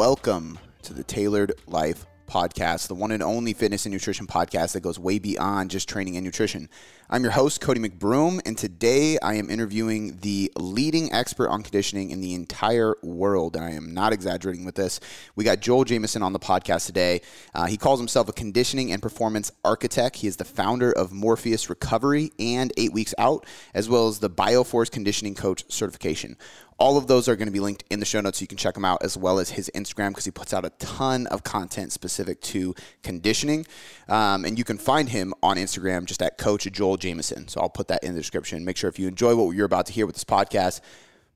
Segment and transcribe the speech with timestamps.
[0.00, 4.80] welcome to the Tailored Life Podcast, the one and only fitness and nutrition podcast that
[4.80, 6.70] goes way beyond just training and nutrition.
[7.10, 12.12] I'm your host, Cody McBroom, and today I am interviewing the leading expert on conditioning
[12.12, 13.56] in the entire world.
[13.56, 15.00] And I am not exaggerating with this.
[15.36, 17.20] We got Joel Jamieson on the podcast today.
[17.52, 20.16] Uh, he calls himself a conditioning and performance architect.
[20.16, 23.44] He is the founder of Morpheus Recovery and Eight Weeks Out,
[23.74, 26.38] as well as the Bioforce Conditioning Coach certification.
[26.80, 28.56] All of those are going to be linked in the show notes so you can
[28.56, 31.44] check them out, as well as his Instagram because he puts out a ton of
[31.44, 33.66] content specific to conditioning.
[34.08, 37.48] Um, and you can find him on Instagram just at Coach Joel Jamieson.
[37.48, 38.64] So I'll put that in the description.
[38.64, 40.80] Make sure if you enjoy what you're about to hear with this podcast,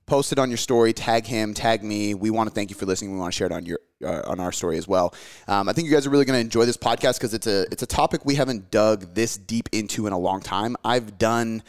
[0.07, 2.15] post it on your story, tag him, tag me.
[2.15, 3.13] We want to thank you for listening.
[3.13, 5.15] We want to share it on your uh, on our story as well.
[5.49, 7.63] Um, I think you guys are really going to enjoy this podcast because it's a
[7.71, 10.77] it's a topic we haven't dug this deep into in a long time.
[10.85, 11.63] I've done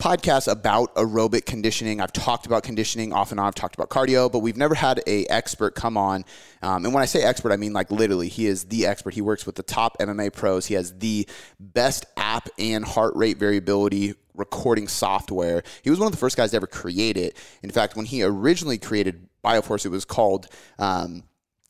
[0.00, 2.00] podcasts about aerobic conditioning.
[2.00, 3.46] I've talked about conditioning off and on.
[3.46, 6.24] I've talked about cardio, but we've never had a expert come on.
[6.62, 9.14] Um, and when I say expert, I mean like literally, he is the expert.
[9.14, 10.66] He works with the top MMA pros.
[10.66, 11.28] He has the
[11.60, 15.62] best app and heart rate variability recording software.
[15.82, 17.36] He was one of the first guys to ever create it.
[17.62, 20.48] In fact, when he originally created Bioforce, it was called.
[20.78, 21.24] Um,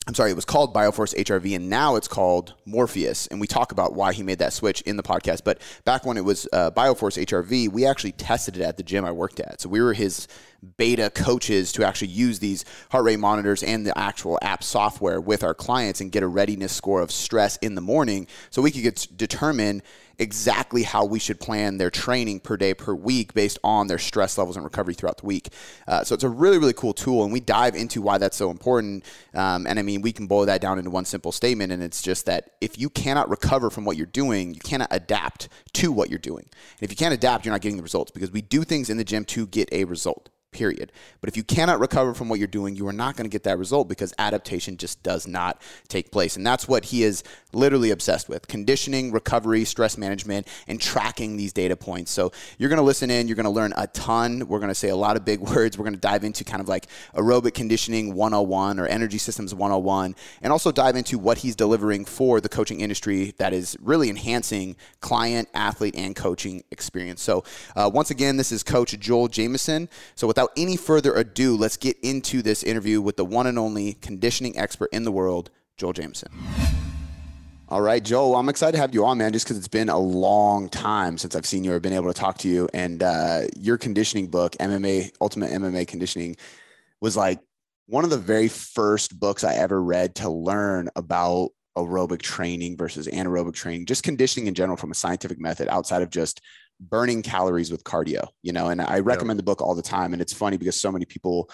[0.07, 3.27] I'm sorry, it was called Bioforce HRV, and now it's called Morpheus.
[3.27, 5.43] And we talk about why he made that switch in the podcast.
[5.43, 9.05] But back when it was uh, Bioforce HRV, we actually tested it at the gym
[9.05, 9.61] I worked at.
[9.61, 10.27] So we were his
[10.77, 15.43] beta coaches to actually use these heart rate monitors and the actual app software with
[15.43, 18.95] our clients and get a readiness score of stress in the morning so we could
[19.15, 19.83] determine
[20.21, 24.37] exactly how we should plan their training per day per week based on their stress
[24.37, 25.49] levels and recovery throughout the week.
[25.87, 28.51] Uh, so it's a really, really cool tool, and we dive into why that's so
[28.51, 29.03] important.
[29.33, 32.03] Um, and I mean, we can boil that down into one simple statement, and it's
[32.03, 36.09] just that if you cannot recover from what you're doing, you cannot adapt to what
[36.09, 36.43] you're doing.
[36.43, 38.97] And if you can't adapt, you're not getting the results because we do things in
[38.97, 40.91] the gym to get a result period.
[41.21, 43.43] But if you cannot recover from what you're doing, you are not going to get
[43.43, 46.35] that result because adaptation just does not take place.
[46.35, 47.23] And that's what he is
[47.53, 52.11] literally obsessed with conditioning, recovery, stress management, and tracking these data points.
[52.11, 54.47] So you're going to listen in, you're going to learn a ton.
[54.47, 55.77] We're going to say a lot of big words.
[55.77, 60.15] We're going to dive into kind of like aerobic conditioning 101 or energy systems 101,
[60.41, 64.75] and also dive into what he's delivering for the coaching industry that is really enhancing
[64.99, 67.21] client, athlete, and coaching experience.
[67.21, 67.43] So
[67.75, 69.87] uh, once again, this is Coach Joel Jamieson.
[70.15, 73.59] So with without any further ado, let's get into this interview with the one and
[73.59, 76.31] only conditioning expert in the world, Joel Jamieson.
[77.69, 79.99] All right, Joel, I'm excited to have you on, man, just because it's been a
[79.99, 82.67] long time since I've seen you or been able to talk to you.
[82.73, 86.35] And uh, your conditioning book, MMA, Ultimate MMA Conditioning,
[87.01, 87.39] was like
[87.85, 93.07] one of the very first books I ever read to learn about aerobic training versus
[93.07, 96.41] anaerobic training, just conditioning in general from a scientific method outside of just
[96.81, 100.13] burning calories with cardio, you know, and I recommend the book all the time.
[100.13, 101.49] And it's funny because so many people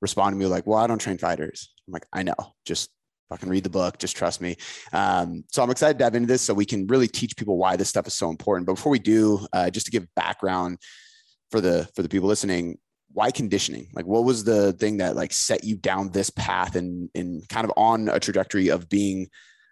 [0.00, 1.72] respond to me like, well, I don't train fighters.
[1.86, 2.90] I'm like, I know, just
[3.28, 3.98] fucking read the book.
[3.98, 4.56] Just trust me.
[4.92, 7.76] Um, so I'm excited to dive into this so we can really teach people why
[7.76, 8.66] this stuff is so important.
[8.66, 10.78] But before we do, uh, just to give background
[11.50, 12.78] for the, for the people listening,
[13.12, 13.88] why conditioning?
[13.94, 17.64] Like, what was the thing that like set you down this path and, and kind
[17.64, 19.28] of on a trajectory of being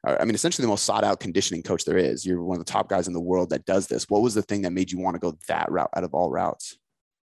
[0.06, 2.24] I mean, essentially the most sought out conditioning coach there is.
[2.24, 4.08] You're one of the top guys in the world that does this.
[4.08, 6.30] What was the thing that made you want to go that route out of all
[6.30, 6.78] routes?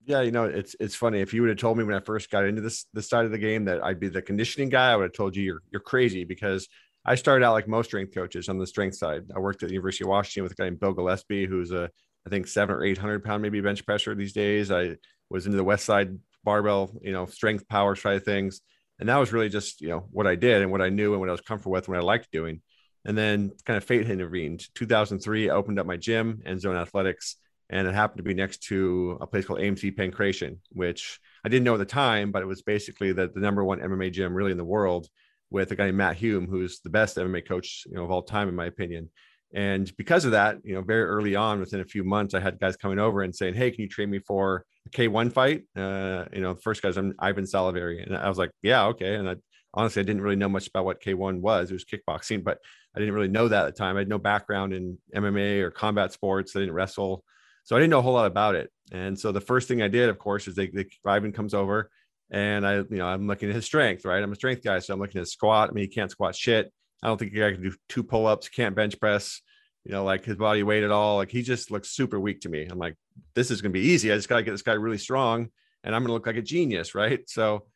[0.05, 1.21] Yeah, you know, it's it's funny.
[1.21, 3.31] If you would have told me when I first got into this this side of
[3.31, 5.81] the game that I'd be the conditioning guy, I would have told you you're you're
[5.81, 6.66] crazy because
[7.05, 9.25] I started out like most strength coaches on the strength side.
[9.34, 11.91] I worked at the University of Washington with a guy named Bill Gillespie, who's a
[12.27, 14.71] I think seven or eight hundred pound maybe bench pressure these days.
[14.71, 14.97] I
[15.31, 18.60] was into the West Side barbell, you know, strength power side of things,
[18.99, 21.21] and that was really just you know what I did and what I knew and
[21.21, 22.62] what I was comfortable with, and what I liked doing.
[23.04, 24.66] And then kind of fate intervened.
[24.75, 27.36] 2003, I opened up my gym, End Zone Athletics,
[27.70, 31.64] and it happened to be next to a place called AMC Pankration, which I didn't
[31.64, 34.53] know at the time, but it was basically the, the number one MMA gym really
[34.53, 35.09] in the world
[35.50, 38.22] with a guy named Matt Hume, who's the best MMA coach you know of all
[38.22, 39.10] time, in my opinion.
[39.54, 42.60] And because of that, you know, very early on, within a few months, I had
[42.60, 46.27] guys coming over and saying, "Hey, can you train me for a K1 fight?" Uh,
[46.33, 49.28] you know, the first guys, I'm Ivan Salaverry, and I was like, "Yeah, okay." And
[49.30, 49.36] I,
[49.78, 51.71] honestly, I didn't really know much about what K1 was.
[51.71, 52.59] It was kickboxing, but
[52.97, 53.95] I didn't really know that at the time.
[53.95, 56.57] I had no background in MMA or combat sports.
[56.57, 57.25] I didn't wrestle.
[57.63, 58.72] So I didn't know a whole lot about it.
[58.91, 61.91] And so the first thing I did, of course, is they, they Ivan comes over
[62.28, 64.21] and I, you know, I'm looking at his strength, right?
[64.21, 64.80] I'm a strength guy.
[64.80, 65.71] So I'm looking at his squat.
[65.71, 66.72] I mean, he can't squat shit.
[67.01, 69.41] I don't think he can do two pull-ups, can't bench press,
[69.84, 71.19] you know, like his body weight at all.
[71.19, 72.66] Like he just looks super weak to me.
[72.69, 72.97] I'm like,
[73.36, 74.10] this is gonna be easy.
[74.10, 75.51] I just gotta get this guy really strong
[75.84, 77.21] and I'm gonna look like a genius, right?
[77.28, 77.66] So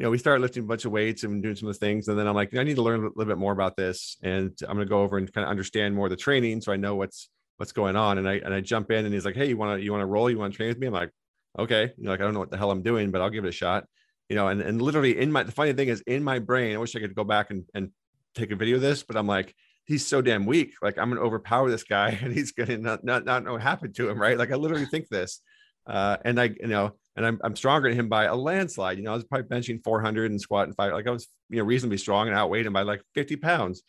[0.00, 2.08] you know, we started lifting a bunch of weights and doing some of the things.
[2.08, 4.16] And then I'm like, I need to learn a little bit more about this.
[4.22, 6.62] And I'm going to go over and kind of understand more of the training.
[6.62, 8.16] So I know what's, what's going on.
[8.16, 10.00] And I, and I jump in and he's like, Hey, you want to, you want
[10.00, 10.30] to roll?
[10.30, 10.86] You want to train with me?
[10.86, 11.10] I'm like,
[11.58, 11.92] okay.
[11.98, 13.48] You know, like, I don't know what the hell I'm doing, but I'll give it
[13.48, 13.84] a shot.
[14.30, 16.78] you know, and, and literally in my, the funny thing is in my brain, I
[16.78, 17.90] wish I could go back and, and
[18.34, 19.54] take a video of this, but I'm like,
[19.84, 20.72] he's so damn weak.
[20.80, 23.94] Like I'm to overpower this guy and he's to not, not, not know what happened
[23.96, 24.18] to him.
[24.18, 24.38] Right.
[24.38, 25.42] Like I literally think this.
[25.86, 28.98] Uh, and I, you know, and I'm, I'm stronger than him by a landslide.
[28.98, 30.92] You know, I was probably benching 400 and squatting five.
[30.92, 33.82] Like I was, you know, reasonably strong and outweighed him by like 50 pounds.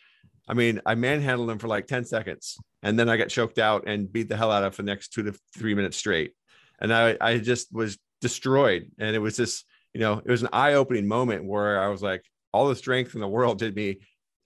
[0.47, 3.87] I mean, I manhandled him for like 10 seconds and then I got choked out
[3.87, 6.33] and beat the hell out of for the next two to three minutes straight.
[6.79, 8.91] And I, I just was destroyed.
[8.99, 12.01] And it was just, you know, it was an eye opening moment where I was
[12.01, 13.99] like, all the strength in the world did me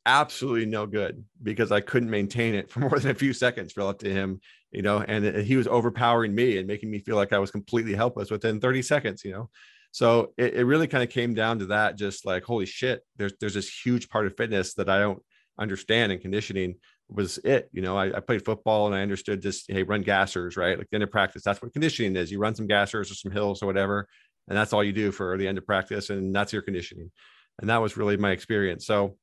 [0.05, 4.09] absolutely no good because I couldn't maintain it for more than a few seconds relative
[4.09, 4.41] to him,
[4.75, 7.49] you know, and uh, he was overpowering me and making me feel like I was
[7.49, 9.49] completely helpless within 30 seconds, you know.
[9.91, 13.31] So it, it really kind of came down to that, just like, holy shit, there's
[13.39, 15.23] there's this huge part of fitness that I don't
[15.57, 16.75] understand and conditioning
[17.07, 17.69] was it.
[17.71, 20.77] You know, I, I, played football and I understood just, hey, run gassers, right?
[20.77, 21.43] Like the end of practice.
[21.43, 22.29] That's what conditioning is.
[22.29, 24.09] You run some gassers or some hills or whatever.
[24.49, 26.09] And that's all you do for the end of practice.
[26.09, 27.11] And that's your conditioning.
[27.61, 28.85] And that was really my experience.
[28.85, 29.17] So,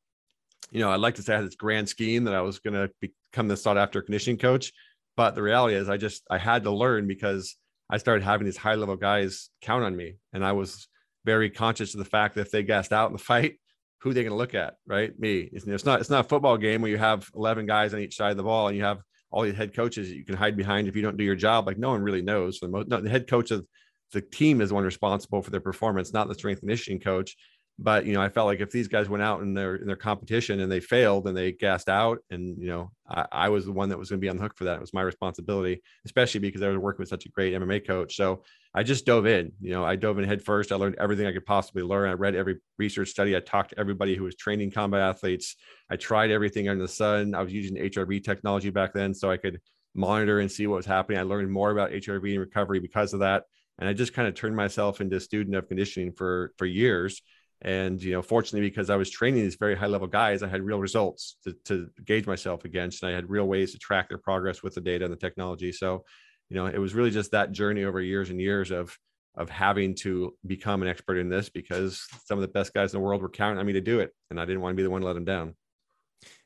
[0.70, 2.74] you know, I'd like to say I had this grand scheme that I was going
[2.74, 4.72] to become the sought after conditioning coach.
[5.16, 7.56] But the reality is I just, I had to learn because
[7.90, 10.14] I started having these high level guys count on me.
[10.32, 10.88] And I was
[11.24, 13.58] very conscious of the fact that if they gassed out in the fight,
[14.00, 15.16] who are they going to look at, right?
[15.18, 15.48] Me.
[15.52, 18.16] It's, it's, not it's not a football game where you have 11 guys on each
[18.16, 19.00] side of the ball and you have
[19.30, 21.66] all these head coaches that you can hide behind if you don't do your job.
[21.66, 22.58] Like no one really knows.
[22.58, 23.66] The, most, no, the head coach of
[24.12, 27.36] the team is one responsible for their performance, not the strength and conditioning coach.
[27.82, 29.96] But you know, I felt like if these guys went out in their in their
[29.96, 33.72] competition and they failed and they gassed out, and you know, I, I was the
[33.72, 34.76] one that was going to be on the hook for that.
[34.76, 38.14] It was my responsibility, especially because I was working with such a great MMA coach.
[38.14, 39.50] So I just dove in.
[39.60, 40.70] You know, I dove in head first.
[40.70, 42.08] I learned everything I could possibly learn.
[42.08, 43.36] I read every research study.
[43.36, 45.56] I talked to everybody who was training combat athletes.
[45.90, 47.34] I tried everything under the sun.
[47.34, 49.60] I was using HRV technology back then, so I could
[49.94, 51.18] monitor and see what was happening.
[51.18, 53.44] I learned more about HRV and recovery because of that.
[53.78, 57.22] And I just kind of turned myself into a student of conditioning for for years.
[57.62, 60.62] And you know, fortunately, because I was training these very high level guys, I had
[60.62, 64.18] real results to, to gauge myself against, and I had real ways to track their
[64.18, 65.72] progress with the data and the technology.
[65.72, 66.04] So
[66.52, 68.98] you know, it was really just that journey over years and years of
[69.36, 73.00] of having to become an expert in this because some of the best guys in
[73.00, 74.82] the world were counting on me to do it, and I didn't want to be
[74.82, 75.54] the one to let them down.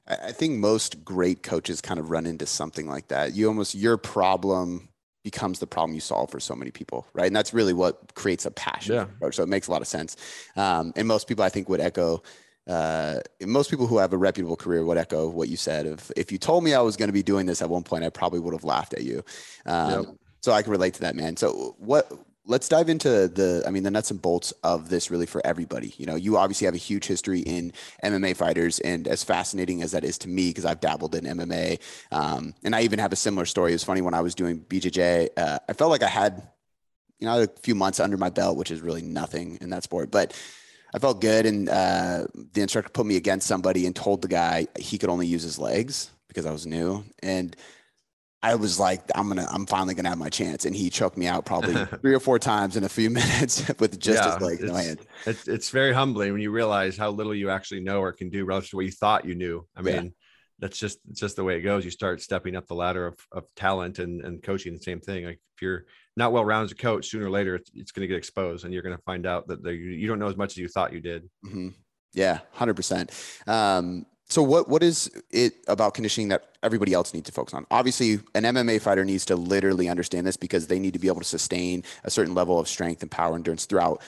[0.06, 3.34] I think most great coaches kind of run into something like that.
[3.34, 4.90] You almost your problem
[5.26, 7.26] becomes the problem you solve for so many people, right?
[7.26, 8.94] And that's really what creates a passion.
[8.94, 9.30] Yeah.
[9.32, 10.16] So it makes a lot of sense.
[10.54, 12.22] Um, and most people, I think, would echo
[12.68, 15.84] uh, most people who have a reputable career would echo what you said.
[15.86, 18.04] If if you told me I was going to be doing this at one point,
[18.04, 19.24] I probably would have laughed at you.
[19.66, 20.04] Um, yep.
[20.42, 21.36] So I can relate to that, man.
[21.36, 22.10] So what?
[22.48, 25.92] Let's dive into the, I mean, the nuts and bolts of this really for everybody.
[25.98, 27.72] You know, you obviously have a huge history in
[28.04, 31.80] MMA fighters, and as fascinating as that is to me, because I've dabbled in MMA,
[32.12, 33.72] um, and I even have a similar story.
[33.72, 35.30] It was funny when I was doing BJJ.
[35.36, 36.48] Uh, I felt like I had,
[37.18, 40.12] you know, a few months under my belt, which is really nothing in that sport,
[40.12, 40.32] but
[40.94, 44.68] I felt good, and uh, the instructor put me against somebody and told the guy
[44.78, 47.56] he could only use his legs because I was new, and
[48.42, 51.26] I was like, I'm gonna, I'm finally gonna have my chance, and he choked me
[51.26, 54.62] out probably three or four times in a few minutes with just yeah, his legs,
[54.62, 55.00] no hand.
[55.26, 58.44] It's it's very humbling when you realize how little you actually know or can do
[58.44, 59.66] relative to what you thought you knew.
[59.76, 59.94] I mean.
[59.94, 60.10] Yeah
[60.58, 61.84] that's just it's just the way it goes.
[61.84, 65.26] You start stepping up the ladder of, of talent and, and coaching the same thing.
[65.26, 65.84] Like if you're
[66.16, 68.64] not well rounded as a coach, sooner or later it's, it's going to get exposed,
[68.64, 70.92] and you're going to find out that you don't know as much as you thought
[70.92, 71.24] you did.
[71.44, 71.68] Mm-hmm.
[72.14, 73.10] Yeah, hundred um, percent.
[74.28, 77.66] So what what is it about conditioning that everybody else needs to focus on?
[77.70, 81.20] Obviously, an MMA fighter needs to literally understand this because they need to be able
[81.20, 84.02] to sustain a certain level of strength and power endurance throughout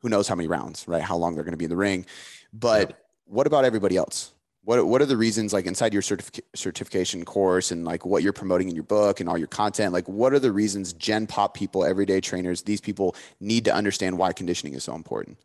[0.00, 1.02] who knows how many rounds, right?
[1.02, 2.06] How long they're going to be in the ring.
[2.52, 2.98] But yep.
[3.26, 4.32] what about everybody else?
[4.62, 8.32] what what are the reasons like inside your certific- certification course and like what you're
[8.32, 11.54] promoting in your book and all your content like what are the reasons gen pop
[11.54, 15.38] people everyday trainers these people need to understand why conditioning is so important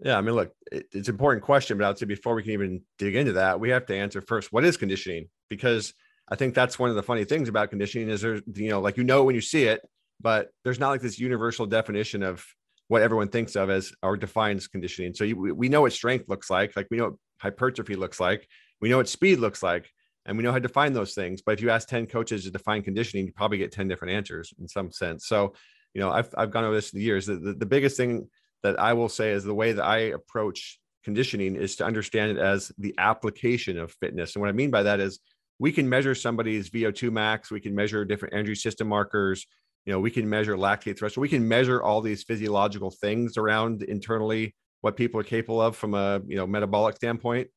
[0.00, 2.52] yeah i mean look it, it's an important question but i'd say before we can
[2.52, 5.94] even dig into that we have to answer first what is conditioning because
[6.28, 8.96] i think that's one of the funny things about conditioning is there's you know like
[8.96, 9.80] you know when you see it
[10.20, 12.44] but there's not like this universal definition of
[12.88, 16.48] what everyone thinks of as or defines conditioning so you, we know what strength looks
[16.48, 18.48] like like we know what hypertrophy looks like.
[18.80, 19.90] We know what speed looks like,
[20.26, 21.42] and we know how to define those things.
[21.42, 24.52] But if you ask 10 coaches to define conditioning, you probably get 10 different answers
[24.60, 25.26] in some sense.
[25.26, 25.54] So,
[25.94, 27.26] you know, I've, I've gone over this in the years.
[27.26, 28.28] The, the, the biggest thing
[28.62, 32.38] that I will say is the way that I approach conditioning is to understand it
[32.38, 34.34] as the application of fitness.
[34.34, 35.20] And what I mean by that is
[35.58, 39.46] we can measure somebody's VO2 max, we can measure different energy system markers,
[39.86, 43.82] you know, we can measure lactate threshold, we can measure all these physiological things around
[43.82, 47.48] internally what people are capable of from a you know metabolic standpoint.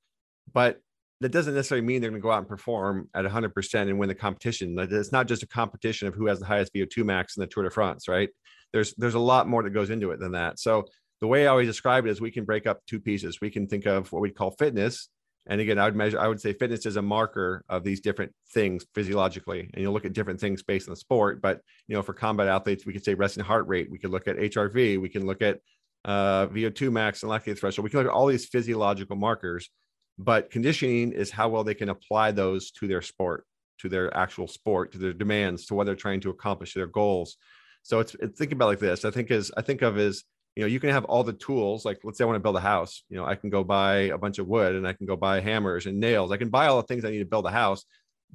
[0.54, 0.80] But
[1.20, 4.10] that doesn't necessarily mean they're going to go out and perform at 100% and win
[4.10, 4.76] the competition.
[4.80, 7.64] It's not just a competition of who has the highest vo2 max in the tour
[7.64, 8.30] de france right
[8.74, 10.86] there's there's a lot more that goes into it than that so
[11.22, 13.40] the way I always describe it is we can break up two pieces.
[13.40, 15.08] We can think of what we call fitness.
[15.48, 18.34] And again, I would measure, I would say fitness is a marker of these different
[18.54, 19.70] things physiologically.
[19.74, 21.42] And you'll look at different things based on the sport.
[21.42, 23.90] But, you know, for combat athletes, we could say resting heart rate.
[23.90, 25.00] We could look at HRV.
[25.00, 25.60] We can look at
[26.06, 27.84] uh, VO2 max and lactate threshold.
[27.84, 29.70] We can look at all these physiological markers.
[30.18, 33.46] But conditioning is how well they can apply those to their sport,
[33.80, 36.88] to their actual sport, to their demands, to what they're trying to accomplish, to their
[36.88, 37.38] goals.
[37.84, 39.06] So it's, it's think about like this.
[39.06, 40.24] I think is I think of as
[40.56, 42.58] you know you can have all the tools like let's say i want to build
[42.58, 45.06] a house you know i can go buy a bunch of wood and i can
[45.06, 46.30] go buy hammers and nails.
[46.30, 47.86] I can buy all the things i need to build a house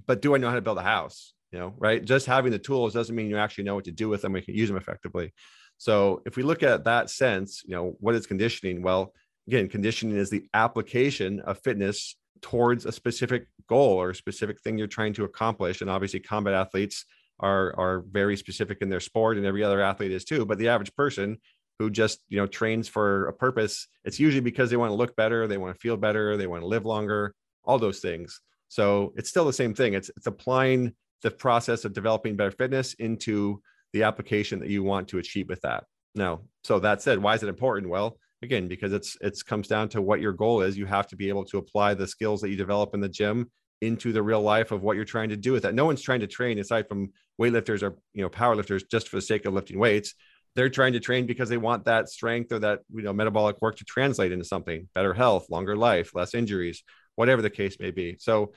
[0.07, 2.05] but do i know how to build a house you know right?
[2.05, 4.43] Just having the tools doesn't mean you actually know what to do with them we
[4.43, 5.33] can use them effectively.
[5.79, 8.83] So if we look at that sense you know what is conditioning?
[8.83, 9.12] Well
[9.47, 14.76] again conditioning is the application of fitness towards a specific goal or a specific thing
[14.76, 15.81] you're trying to accomplish.
[15.81, 17.05] And obviously combat athletes
[17.40, 20.69] are are very specific in their sport and every other athlete is too but the
[20.69, 21.37] average person
[21.78, 25.14] who just you know trains for a purpose it's usually because they want to look
[25.16, 27.35] better they want to feel better they want to live longer
[27.66, 28.40] all those things.
[28.69, 29.95] So it's still the same thing.
[29.95, 33.61] It's it's applying the process of developing better fitness into
[33.93, 35.85] the application that you want to achieve with that.
[36.14, 37.90] Now so that said why is it important?
[37.90, 40.78] Well again because it's it's comes down to what your goal is.
[40.78, 43.50] You have to be able to apply the skills that you develop in the gym
[43.80, 45.75] into the real life of what you're trying to do with that.
[45.75, 49.23] No one's trying to train aside from weightlifters or you know powerlifters just for the
[49.23, 50.14] sake of lifting weights.
[50.54, 53.76] They're trying to train because they want that strength or that you know metabolic work
[53.76, 56.83] to translate into something better health longer life less injuries
[57.14, 58.16] whatever the case may be.
[58.18, 58.52] So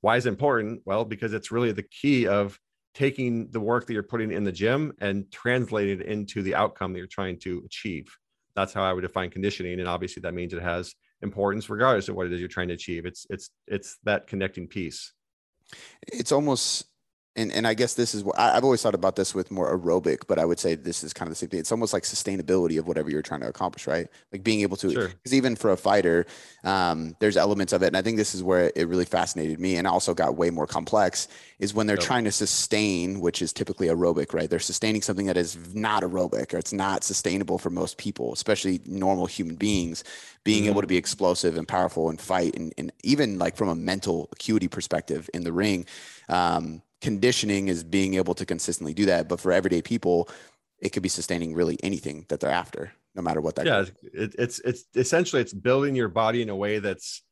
[0.00, 0.82] why is it important?
[0.84, 2.58] Well because it's really the key of
[2.94, 6.92] taking the work that you're putting in the gym and translating it into the outcome
[6.92, 8.06] that you're trying to achieve.
[8.56, 10.94] That's how i would define conditioning and obviously that means it has
[11.24, 13.06] importance regardless of what it is you're trying to achieve.
[13.06, 15.12] It's it's it's that connecting piece.
[16.06, 16.84] It's almost
[17.36, 20.26] and and I guess this is what I've always thought about this with more aerobic,
[20.28, 21.60] but I would say this is kind of the same thing.
[21.60, 24.06] It's almost like sustainability of whatever you're trying to accomplish, right?
[24.32, 25.36] Like being able to, because sure.
[25.36, 26.26] even for a fighter,
[26.62, 29.76] um, there's elements of it, and I think this is where it really fascinated me,
[29.76, 31.28] and also got way more complex.
[31.58, 32.04] Is when they're yep.
[32.04, 34.50] trying to sustain, which is typically aerobic, right?
[34.50, 38.80] They're sustaining something that is not aerobic or it's not sustainable for most people, especially
[38.84, 40.04] normal human beings.
[40.44, 40.70] Being mm-hmm.
[40.70, 44.28] able to be explosive and powerful and fight, and, and even like from a mental
[44.32, 45.86] acuity perspective in the ring.
[46.28, 49.28] Um, conditioning is being able to consistently do that.
[49.28, 50.30] But for everyday people,
[50.78, 53.66] it could be sustaining really anything that they're after, no matter what that.
[53.66, 53.84] Yeah,
[54.14, 57.22] it, it's it's essentially it's building your body in a way that's,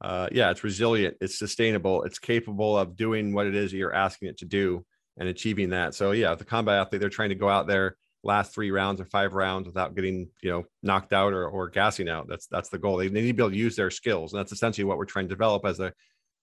[0.00, 3.94] uh, yeah, it's resilient, it's sustainable, it's capable of doing what it is that you're
[3.94, 4.82] asking it to do
[5.18, 5.94] and achieving that.
[5.94, 9.04] So yeah, the combat athlete, they're trying to go out there last three rounds or
[9.04, 12.76] five rounds without getting you know knocked out or, or gassing out that's that's the
[12.76, 14.98] goal they, they need to be able to use their skills and that's essentially what
[14.98, 15.92] we're trying to develop as a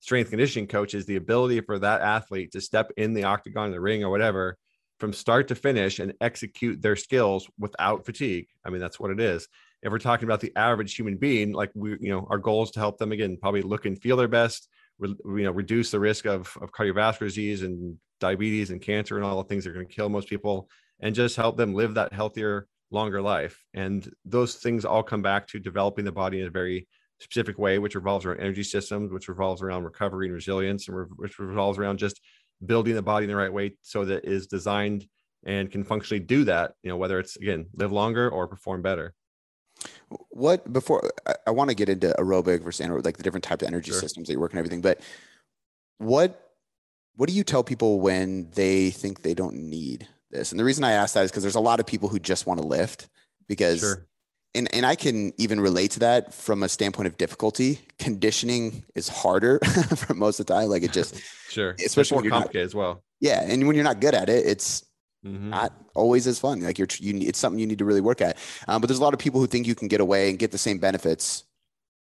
[0.06, 3.82] strength conditioning coach is the ability for that athlete to step in the octagon, the
[3.82, 4.56] ring, or whatever
[5.00, 8.46] from start to finish and execute their skills without fatigue.
[8.64, 9.48] I mean, that's what it is.
[9.82, 12.70] If we're talking about the average human being, like we, you know, our goal is
[12.72, 14.70] to help them again, probably look and feel their best,
[15.00, 19.26] re- you know, reduce the risk of, of cardiovascular disease and diabetes and cancer and
[19.26, 20.70] all the things that are going to kill most people,
[21.00, 23.66] and just help them live that healthier, longer life.
[23.74, 26.88] And those things all come back to developing the body in a very
[27.20, 31.06] specific way, which revolves around energy systems, which revolves around recovery and resilience, and re-
[31.16, 32.20] which revolves around just
[32.66, 35.08] building the body in the right way so that is designed
[35.46, 36.74] and can functionally do that.
[36.84, 39.14] You know, whether it's again live longer or perform better.
[40.30, 43.64] What before I, I want to get into aerobic versus anaerobic, like the different types
[43.64, 44.00] of energy sure.
[44.00, 45.02] systems that you work and everything, but
[45.98, 46.42] what
[47.16, 50.52] what do you tell people when they think they don't need this?
[50.52, 52.46] And the reason I ask that is because there's a lot of people who just
[52.46, 53.08] want to lift
[53.48, 54.08] because sure
[54.56, 57.80] and and I can even relate to that from a standpoint of difficulty.
[58.00, 59.60] Conditioning is harder
[59.96, 60.70] for most of the time.
[60.70, 63.04] Like it just sure, especially more complicated not, as well.
[63.20, 64.86] Yeah, and when you're not good at it, it's
[65.26, 65.50] mm-hmm.
[65.50, 66.62] not always as fun.
[66.62, 68.38] Like you're you, it's something you need to really work at.
[68.68, 70.52] Um, but there's a lot of people who think you can get away and get
[70.52, 71.44] the same benefits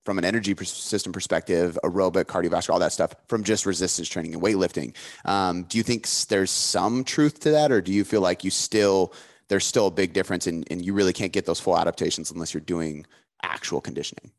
[0.05, 4.41] from an energy system perspective, aerobic, cardiovascular, all that stuff from just resistance training and
[4.41, 4.95] weightlifting.
[5.25, 8.49] Um, do you think there's some truth to that, or do you feel like you
[8.49, 9.13] still
[9.49, 12.53] there's still a big difference and, and you really can't get those full adaptations unless
[12.53, 13.05] you're doing
[13.43, 14.31] actual conditioning.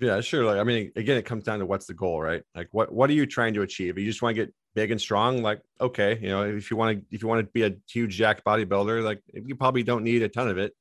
[0.00, 0.44] Yeah sure.
[0.44, 2.42] Like i mean again it comes down to what's the goal right?
[2.54, 3.98] Like what what are you trying to achieve?
[3.98, 5.42] You just want to get big and strong?
[5.42, 8.16] Like okay you know if you want to if you want to be a huge
[8.16, 10.74] jack bodybuilder like you probably don't need a ton of it.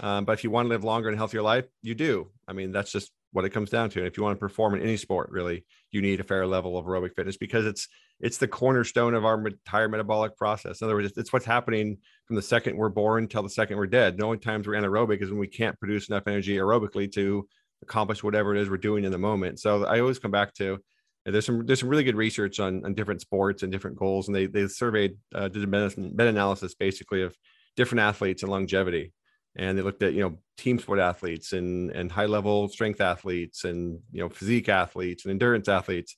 [0.00, 2.30] Um, but if you want to live longer and healthier life you do.
[2.48, 4.74] I mean that's just what it comes down to and if you want to perform
[4.74, 7.88] in any sport really you need a fair level of aerobic fitness because it's
[8.22, 10.80] it's the cornerstone of our entire metabolic process.
[10.80, 13.88] In other words, it's what's happening from the second we're born till the second we're
[13.88, 14.16] dead.
[14.16, 17.46] The only times we're anaerobic is when we can't produce enough energy aerobically to
[17.82, 19.58] accomplish whatever it is we're doing in the moment.
[19.58, 20.78] So I always come back to
[21.26, 24.34] there's some there's some really good research on, on different sports and different goals, and
[24.34, 27.36] they they surveyed uh, did a meta analysis basically of
[27.76, 29.12] different athletes and longevity.
[29.56, 33.64] And they looked at you know team sport athletes and and high level strength athletes
[33.64, 36.16] and you know physique athletes and endurance athletes.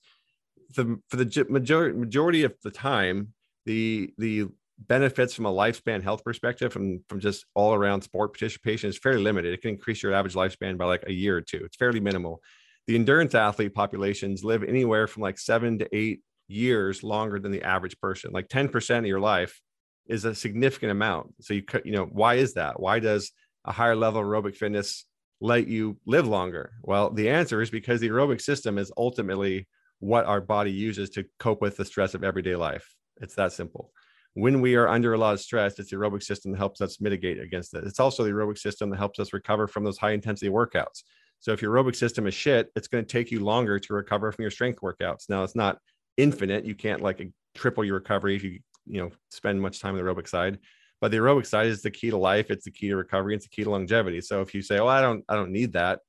[0.77, 3.33] The for the majority majority of the time
[3.67, 4.47] the the
[4.79, 9.23] benefits from a lifespan health perspective from from just all around sport participation is fairly
[9.23, 9.53] limited.
[9.55, 11.63] It can increase your average lifespan by like a year or two.
[11.65, 12.43] It's fairly minimal.
[12.87, 17.63] The endurance athlete populations live anywhere from like seven to eight years longer than the
[17.63, 19.61] average person like 10% of your life
[20.07, 21.35] is a significant amount.
[21.41, 22.81] So you could, you know, why is that?
[22.81, 23.33] Why does
[23.65, 25.07] a higher level aerobic fitness
[25.41, 26.73] let you live longer?
[26.83, 29.67] Well, the answer is because the aerobic system is ultimately
[30.01, 32.95] what our body uses to cope with the stress of everyday life.
[33.21, 33.93] It's that simple.
[34.35, 37.01] When we are under a lot of stress, it's the aerobic system that helps us
[37.01, 37.85] mitigate against it.
[37.85, 41.05] It's also the aerobic system that helps us recover from those high intensity workouts.
[41.39, 44.33] So if your aerobic system is shit, it's going to take you longer to recover
[44.33, 45.29] from your strength workouts.
[45.29, 45.79] Now it's not
[46.17, 46.65] infinite.
[46.65, 50.05] You can't like triple your recovery if you you know spend much time on the
[50.05, 50.59] aerobic side
[51.05, 52.51] but the aerobic side is the key to life.
[52.51, 53.35] It's the key to recovery.
[53.35, 54.23] It's the key to longevity.
[54.23, 56.01] So if you say oh i don't i don't need that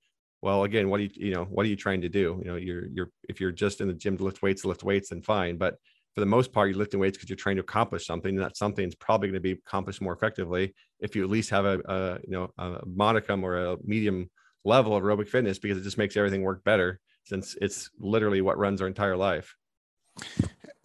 [0.41, 2.39] well again what do you you know what are you trying to do?
[2.41, 4.83] You know you're you're if you're just in the gym to lift weights to lift
[4.83, 5.57] weights then fine.
[5.57, 5.75] But
[6.13, 8.55] for the most part you're lifting weights because you're trying to accomplish something and that
[8.55, 11.81] something is probably going to be accomplished more effectively if you at least have a,
[11.85, 14.29] a you know a modicum or a medium
[14.63, 18.57] level of aerobic fitness because it just makes everything work better since it's literally what
[18.57, 19.55] runs our entire life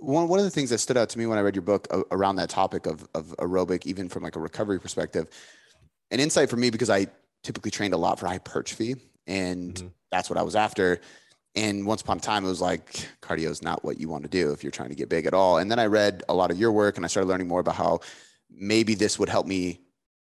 [0.00, 1.86] one, one of the things that stood out to me when I read your book
[2.10, 5.28] around that topic of, of aerobic, even from like a recovery perspective,
[6.10, 7.06] an insight for me because I
[7.42, 9.88] typically trained a lot for hypertrophy and mm-hmm.
[10.10, 11.00] that's what I was after.
[11.54, 14.30] And once upon a time, it was like cardio is not what you want to
[14.30, 15.58] do if you're trying to get big at all.
[15.58, 17.74] And then I read a lot of your work and I started learning more about
[17.74, 18.00] how
[18.50, 19.80] maybe this would help me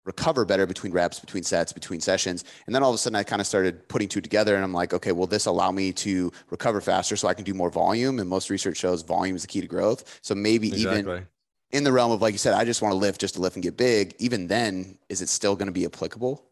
[0.04, 2.44] recover better between reps, between sets, between sessions.
[2.66, 4.72] And then all of a sudden I kind of started putting two together and I'm
[4.72, 8.18] like, okay, will this allow me to recover faster so I can do more volume?
[8.18, 10.20] And most research shows volume is the key to growth.
[10.22, 11.00] So maybe exactly.
[11.00, 11.26] even
[11.72, 13.56] in the realm of, like you said, I just want to lift just to lift
[13.56, 14.14] and get big.
[14.18, 16.44] Even then, is it still going to be applicable?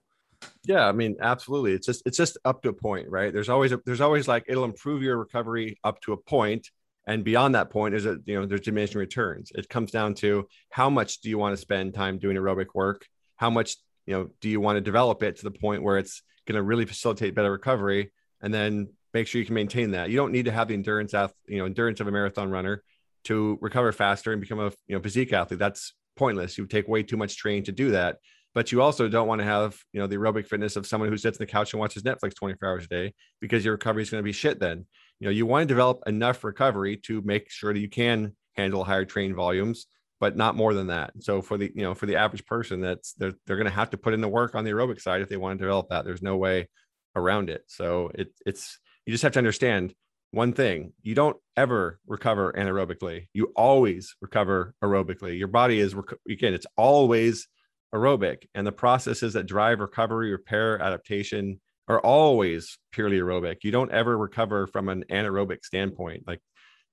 [0.65, 1.73] Yeah, I mean, absolutely.
[1.73, 3.33] It's just it's just up to a point, right?
[3.33, 6.71] There's always a, there's always like it'll improve your recovery up to a point,
[7.07, 9.51] and beyond that point is that you know there's diminishing returns.
[9.55, 13.07] It comes down to how much do you want to spend time doing aerobic work,
[13.39, 16.23] how much you know do you want to develop it to the point where it's
[16.47, 20.11] going to really facilitate better recovery and then make sure you can maintain that?
[20.11, 21.15] You don't need to have the endurance
[21.47, 22.83] you know endurance of a marathon runner
[23.25, 25.59] to recover faster and become a you know physique athlete.
[25.59, 26.59] That's pointless.
[26.59, 28.19] You take way too much training to do that.
[28.55, 31.17] But you also don't want to have you know the aerobic fitness of someone who
[31.17, 34.11] sits on the couch and watches netflix 24 hours a day because your recovery is
[34.11, 34.85] going to be shit then.
[35.21, 38.83] You know you want to develop enough recovery to make sure that you can handle
[38.83, 39.87] higher train volumes
[40.21, 41.13] but not more than that.
[41.21, 43.91] So for the you know for the average person, that's they're they're going to have
[43.91, 46.05] to put in the work on the aerobic side if they want to develop that.
[46.05, 46.69] There's no way
[47.15, 47.63] around it.
[47.67, 49.95] So it it's you just have to understand
[50.33, 53.29] one thing: you don't ever recover anaerobically.
[53.33, 55.39] You always recover aerobically.
[55.39, 55.95] Your body is
[56.29, 57.47] again, it's always
[57.95, 63.59] aerobic, and the processes that drive recovery, repair, adaptation are always purely aerobic.
[63.63, 66.25] You don't ever recover from an anaerobic standpoint.
[66.27, 66.41] Like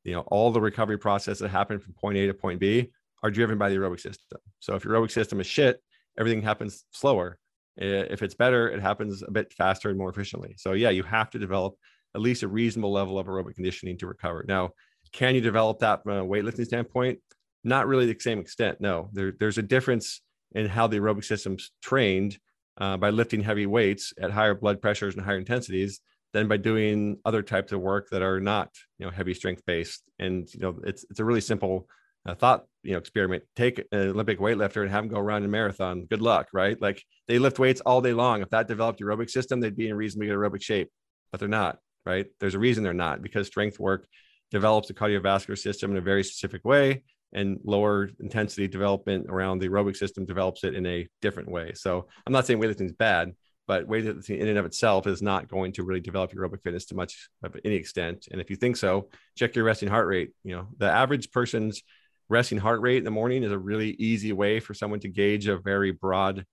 [0.03, 2.91] you know all the recovery process that happen from point A to point B
[3.25, 4.39] are driven by the aerobic system.
[4.59, 5.81] So if your aerobic system is shit,
[6.19, 7.39] everything happens slower.
[7.75, 10.53] If it's better, it happens a bit faster and more efficiently.
[10.59, 11.73] So yeah, you have to develop
[12.13, 14.45] at least a reasonable level of aerobic conditioning to recover.
[14.47, 14.69] Now,
[15.11, 17.17] can you develop that from a weightlifting standpoint?
[17.63, 18.79] Not really the same extent.
[18.79, 20.21] No, there, there's a difference
[20.53, 22.38] in how the aerobic system's trained
[22.77, 25.99] uh, by lifting heavy weights at higher blood pressures and higher intensities
[26.31, 30.03] than by doing other types of work that are not, you know, heavy strength based.
[30.19, 31.88] And you know, it's it's a really simple
[32.25, 35.47] a thought you know experiment take an olympic weightlifter and have them go run a
[35.47, 36.05] marathon.
[36.05, 36.79] Good luck right?
[36.81, 38.41] Like they lift weights all day long.
[38.41, 40.89] If that developed aerobic system they'd be in a reasonably good aerobic shape.
[41.31, 42.27] But they're not right?
[42.39, 44.07] There's a reason they're not because strength work
[44.51, 49.67] develops the cardiovascular system in a very specific way and lower intensity development around the
[49.67, 51.73] aerobic system develops it in a different way.
[51.73, 53.33] So i'm not saying weightlifting is bad
[53.67, 56.85] but weightlifting in and of itself is not going to really develop your aerobic fitness
[56.85, 58.27] to much of any extent.
[58.31, 60.31] And if you think so check your resting heart rate.
[60.43, 61.81] You know the average person's
[62.29, 65.47] resting heart rate in the morning is a really easy way for someone to gauge
[65.47, 66.45] a very broad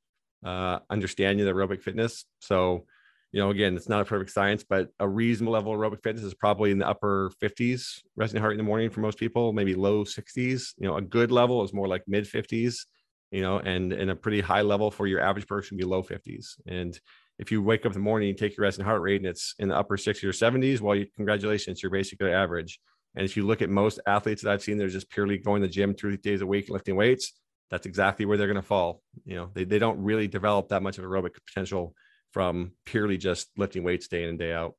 [0.45, 2.25] uh, understanding of aerobic fitness.
[2.41, 2.85] So,
[3.33, 6.25] you know, again, it's not a perfect science, but a reasonable level of aerobic fitness
[6.25, 9.75] is probably in the upper 50s resting heart in the morning for most people, maybe
[9.75, 10.75] low 60s.
[10.79, 12.87] You know, a good level is more like mid 50s,
[13.31, 16.57] you know, and, and a pretty high level for your average person be low 50s.
[16.67, 16.99] And
[17.39, 19.55] if you wake up in the morning and take your resting heart rate and it's
[19.59, 22.79] in the upper 60s or 70s, well, you, congratulations, you're basically average.
[23.15, 25.69] And if you look at most athletes that I've seen, they're just purely going to
[25.69, 27.33] the gym three days a week lifting weights.
[27.71, 29.03] That's exactly where they're going to fall.
[29.25, 31.95] You know, they, they don't really develop that much of aerobic potential
[32.33, 34.75] from purely just lifting weights day in and day out.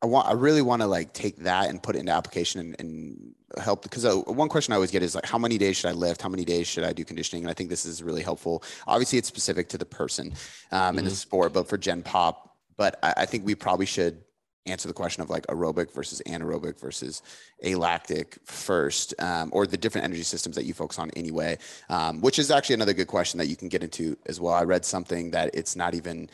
[0.00, 2.76] I want I really want to like take that and put it into application and,
[2.78, 5.88] and help because uh, one question I always get is like how many days should
[5.88, 6.22] I lift?
[6.22, 7.42] How many days should I do conditioning?
[7.42, 8.62] And I think this is really helpful.
[8.86, 10.34] Obviously, it's specific to the person
[10.70, 10.98] um, mm-hmm.
[11.00, 14.22] in the sport, but for Gen Pop, but I, I think we probably should
[14.70, 17.22] answer the question of like aerobic versus anaerobic versus
[17.64, 22.38] alactic first, um, or the different energy systems that you focus on anyway, um, which
[22.38, 24.54] is actually another good question that you can get into as well.
[24.54, 26.28] I read something that it's not even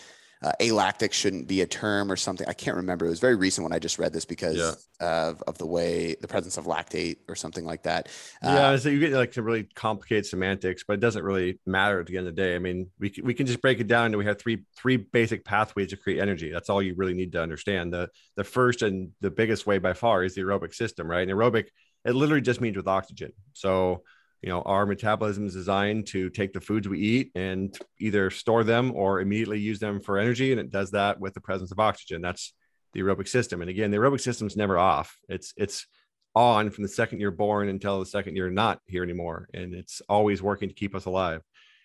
[0.45, 2.47] uh, alactic shouldn't be a term or something.
[2.47, 3.07] I can't remember.
[3.07, 4.73] It was very recent when I just read this because yeah.
[5.01, 8.11] of, of the way the presence of lactate or something like that.
[8.43, 11.99] Yeah, uh, so you get like to really complicate semantics, but it doesn't really matter
[11.99, 12.55] at the end of the day.
[12.55, 14.99] I mean, we can, we can just break it down and we have three three
[14.99, 16.51] basic pathways to create energy.
[16.53, 17.95] That's all you really need to understand.
[17.95, 21.27] The the first and the biggest way by far is the aerobic system, right?
[21.27, 21.69] And aerobic
[22.05, 23.33] it literally just means with oxygen.
[23.55, 24.03] So
[24.45, 28.63] you know our metabolism is designed to take the foods we eat and either store
[28.63, 31.81] them or immediately use them for energy and it does that with the presence of
[31.81, 32.21] oxygen.
[32.21, 32.53] That's
[32.93, 33.63] the aerobic system.
[33.63, 35.17] And again the aerobic system is never off.
[35.31, 35.87] It's it's
[36.35, 40.03] on from the second you're born until the second you're not here anymore and it's
[40.11, 41.41] always working to keep us alive.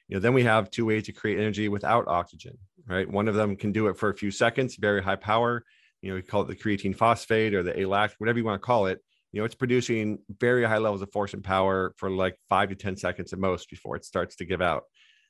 [0.09, 3.09] You know then we have two ways to create energy without oxygen right?
[3.09, 5.63] One of them can do it for a few seconds very high power
[6.01, 8.65] you know we call it the creatine phosphate or the alactic whatever you want to
[8.65, 12.35] call it you know it's producing very high levels of force and power for like
[12.49, 14.83] five to ten seconds at most before it starts to give out.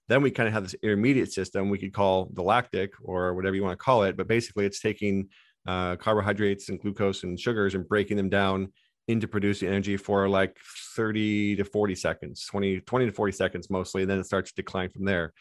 [0.08, 3.56] Then we kind of have this intermediate system we could call the lactic or whatever
[3.56, 5.30] you want to call it but basically it's taking
[5.68, 8.72] uh, carbohydrates and glucose and sugars and breaking them down
[9.08, 10.56] into producing energy for like
[10.96, 14.56] 30 to 40 seconds 20 20 to 40 seconds mostly and then it starts to
[14.56, 15.34] decline from there.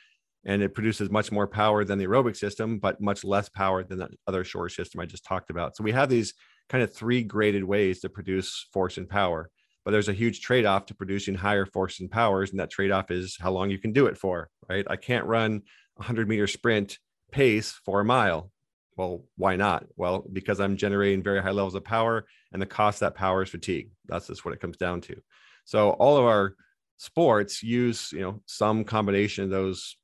[0.44, 3.98] And it produces much more power than the aerobic system but much less power than
[3.98, 5.76] the other shore system i just talked about.
[5.76, 6.34] So we have these
[6.68, 9.50] kind of three graded ways to produce force and power.
[9.84, 12.50] But there's a huge trade off to producing higher force and powers.
[12.50, 14.84] And that trade off is how long you can do it for, right?
[14.88, 15.62] I can't run
[15.96, 16.98] a 100 meter sprint
[17.32, 18.50] pace for a mile.
[18.96, 19.84] Well, why not?
[19.96, 23.50] Well, because I'm generating very high levels of power and the cost that power is
[23.50, 23.90] fatigue.
[24.06, 25.16] That's just what it comes down to.
[25.64, 26.54] So all of our
[26.96, 29.96] sports use, you know, some combination of those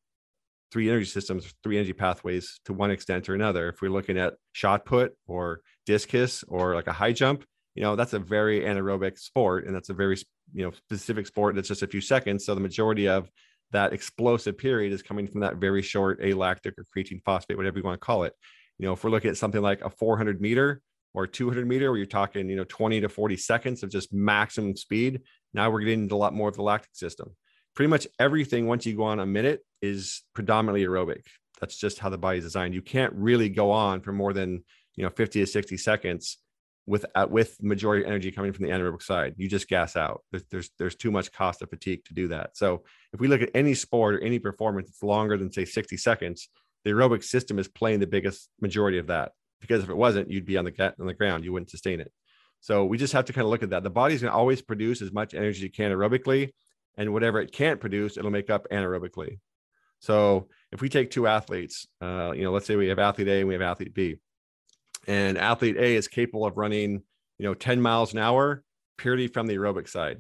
[0.71, 3.69] three energy systems, three energy pathways to one extent or another.
[3.69, 7.45] If we're looking at shot put or discus or like a high jump,
[7.75, 10.17] you know, that's a very anaerobic sport and that's a very,
[10.53, 12.45] you know, specific sport that's just a few seconds.
[12.45, 13.29] So the majority of
[13.73, 17.85] that explosive period is coming from that very short alactic or creatine phosphate, whatever you
[17.85, 18.35] want to call it.
[18.79, 20.81] You know, if we're looking at something like a 400 meter
[21.13, 24.77] or 200 meter, where you're talking, you know, 20 to 40 seconds of just maximum
[24.77, 27.35] speed, now we're getting into a lot more of the lactic system.
[27.75, 31.23] Pretty much everything once you go on a minute is predominantly aerobic.
[31.61, 32.75] That's just how the body is designed.
[32.75, 34.65] You can't really go on for more than
[34.97, 36.39] you know 50 to 60 seconds
[36.87, 39.35] with uh, with majority energy coming from the anaerobic side.
[39.37, 40.23] You just gas out.
[40.31, 42.57] There's, there's there's too much cost of fatigue to do that.
[42.57, 45.97] So if we look at any sport or any performance that's longer than say 60
[45.97, 46.49] seconds
[46.85, 50.45] the aerobic system is playing the biggest majority of that because if it wasn't you'd
[50.45, 51.45] be on the on the ground.
[51.45, 52.13] You wouldn't sustain it.
[52.61, 53.83] So we just have to kind of look at that.
[53.83, 56.53] The body's going to always produce as much energy as it can aerobically
[56.97, 59.39] and whatever it can't produce it'll make up anaerobically.
[60.01, 63.41] So if we take two athletes uh, you know let's say we have athlete a
[63.41, 64.17] and we have athlete b
[65.07, 67.03] and athlete A is capable of running,
[67.39, 68.63] you know, 10 miles an hour
[68.97, 70.19] purely from the aerobic side.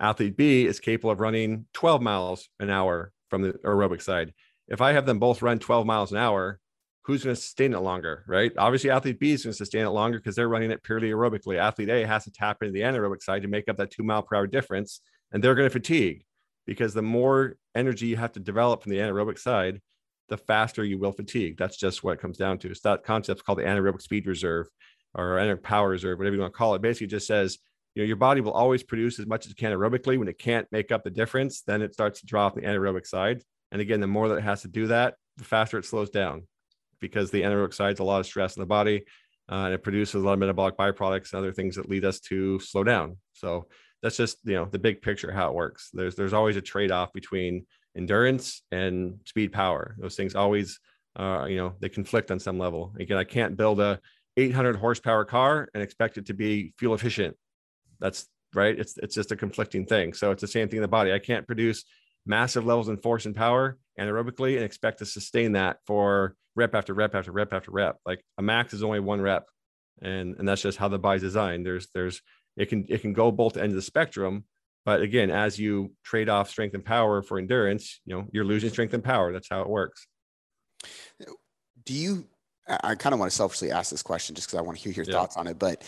[0.00, 4.32] Athlete B is capable of running 12 miles an hour from the aerobic side.
[4.68, 6.58] If I have them both run 12 miles an hour,
[7.02, 8.50] who's going to sustain it longer, right?
[8.56, 11.58] Obviously, athlete B is going to sustain it longer because they're running it purely aerobically.
[11.58, 14.22] Athlete A has to tap into the anaerobic side to make up that two mile
[14.22, 16.24] per hour difference, and they're going to fatigue
[16.66, 19.82] because the more energy you have to develop from the anaerobic side,
[20.28, 21.56] the faster you will fatigue.
[21.58, 22.74] That's just what it comes down to.
[22.74, 24.66] So that concept's called the anaerobic speed reserve
[25.14, 26.82] or anaerobic power reserve, whatever you want to call it.
[26.82, 27.58] Basically, just says
[27.94, 30.18] you know your body will always produce as much as it can aerobically.
[30.18, 33.42] When it can't make up the difference, then it starts to off the anaerobic side.
[33.70, 36.46] And again, the more that it has to do that, the faster it slows down
[37.00, 39.04] because the anaerobic side is a lot of stress in the body.
[39.50, 42.18] Uh, and it produces a lot of metabolic byproducts and other things that lead us
[42.18, 43.18] to slow down.
[43.34, 43.66] So
[44.04, 45.90] that's just you know the big picture how it works.
[45.92, 49.96] There's there's always a trade off between endurance and speed power.
[49.98, 50.80] Those things always,
[51.16, 52.94] uh, you know, they conflict on some level.
[52.98, 54.00] Again, I can't build a
[54.36, 57.36] 800 horsepower car and expect it to be fuel efficient.
[58.00, 58.78] That's right.
[58.78, 60.12] It's it's just a conflicting thing.
[60.12, 61.12] So it's the same thing in the body.
[61.12, 61.84] I can't produce
[62.26, 66.94] massive levels in force and power anaerobically and expect to sustain that for rep after
[66.94, 67.98] rep after rep after rep.
[68.04, 69.46] Like a max is only one rep,
[70.02, 71.64] and and that's just how the body's designed.
[71.64, 72.20] There's there's
[72.56, 74.44] it can it can go both ends of the spectrum,
[74.84, 78.70] but again, as you trade off strength and power for endurance, you know, you're losing
[78.70, 79.32] strength and power.
[79.32, 80.06] That's how it works.
[81.84, 82.26] Do you,
[82.68, 84.92] I kind of want to selfishly ask this question just because I want to hear
[84.92, 85.12] your yeah.
[85.12, 85.82] thoughts on it, but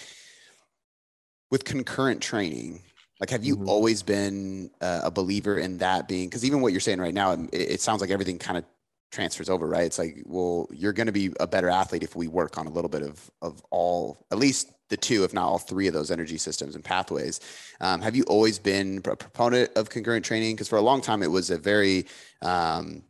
[1.50, 2.82] with concurrent training,
[3.20, 3.68] like, have you mm-hmm.
[3.68, 7.32] always been uh, a believer in that being, because even what you're saying right now,
[7.32, 8.64] it, it sounds like everything kind of
[9.10, 9.84] transfers over, right?
[9.84, 12.70] It's like, well, you're going to be a better athlete if we work on a
[12.70, 16.10] little bit of of all, at least the two, if not all three of those
[16.10, 17.40] energy systems and pathways.
[17.80, 20.54] Um, have you always been a proponent of concurrent training?
[20.54, 22.06] Because for a long time, it was a very
[22.42, 23.02] um,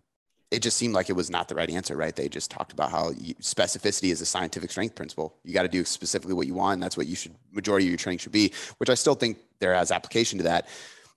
[0.51, 2.15] it just seemed like it was not the right answer, right?
[2.15, 5.35] They just talked about how you, specificity is a scientific strength principle.
[5.45, 7.91] You got to do specifically what you want, and that's what you should majority of
[7.91, 8.53] your training should be.
[8.79, 10.69] Which I still think there has application to that.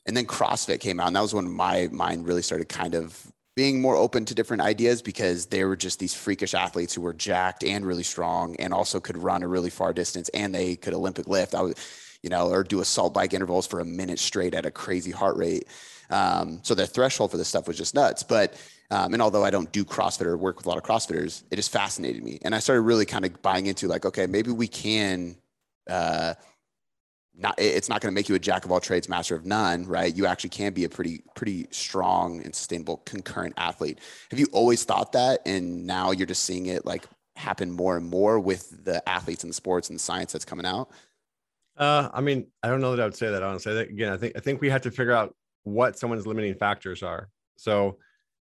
[0.06, 3.32] And then CrossFit came out, and that was when my mind really started kind of
[3.60, 7.12] being more open to different ideas because they were just these freakish athletes who were
[7.12, 10.94] jacked and really strong, and also could run a really far distance, and they could
[10.94, 11.54] Olympic lift.
[11.54, 11.76] I was,
[12.24, 15.36] you know, or do assault bike intervals for a minute straight at a crazy heart
[15.36, 15.66] rate.
[16.10, 18.56] Um, so the threshold for this stuff was just nuts, but
[18.92, 21.58] um, and although I don't do CrossFit or work with a lot of CrossFitters, it
[21.58, 22.40] just fascinated me.
[22.44, 25.36] And I started really kind of buying into like, okay, maybe we can,
[25.90, 26.36] uh,
[27.40, 29.86] not, it's not going to make you a jack of all trades, master of none,
[29.86, 30.16] right?
[30.16, 34.00] You actually can be a pretty, pretty strong and sustainable concurrent athlete.
[34.32, 35.42] Have you always thought that?
[35.46, 39.50] And now you're just seeing it like happen more and more with the athletes and
[39.50, 40.92] the sports and the science that's coming out?
[41.78, 43.78] Uh, I mean, I don't know that I would say that honestly.
[43.78, 47.30] Again, I think I think we have to figure out what someone's limiting factors are.
[47.58, 47.98] So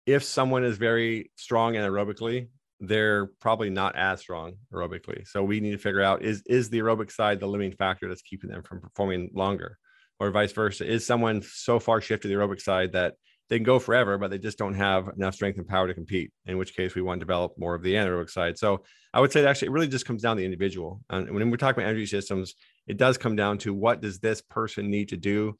[0.06, 2.48] if someone is very strong anaerobically,
[2.80, 5.28] they're probably not as strong aerobically.
[5.28, 8.22] So we need to figure out is is the aerobic side the limiting factor that's
[8.22, 9.78] keeping them from performing longer,
[10.20, 10.86] or vice versa?
[10.86, 13.16] Is someone so far shifted the aerobic side that
[13.50, 16.32] they can go forever, but they just don't have enough strength and power to compete.
[16.46, 18.58] In which case, we want to develop more of the anaerobic side.
[18.58, 21.02] So I would say that actually it really just comes down to the individual.
[21.10, 22.56] And when we're talking about energy systems,
[22.88, 25.56] it does come down to what does this person need to do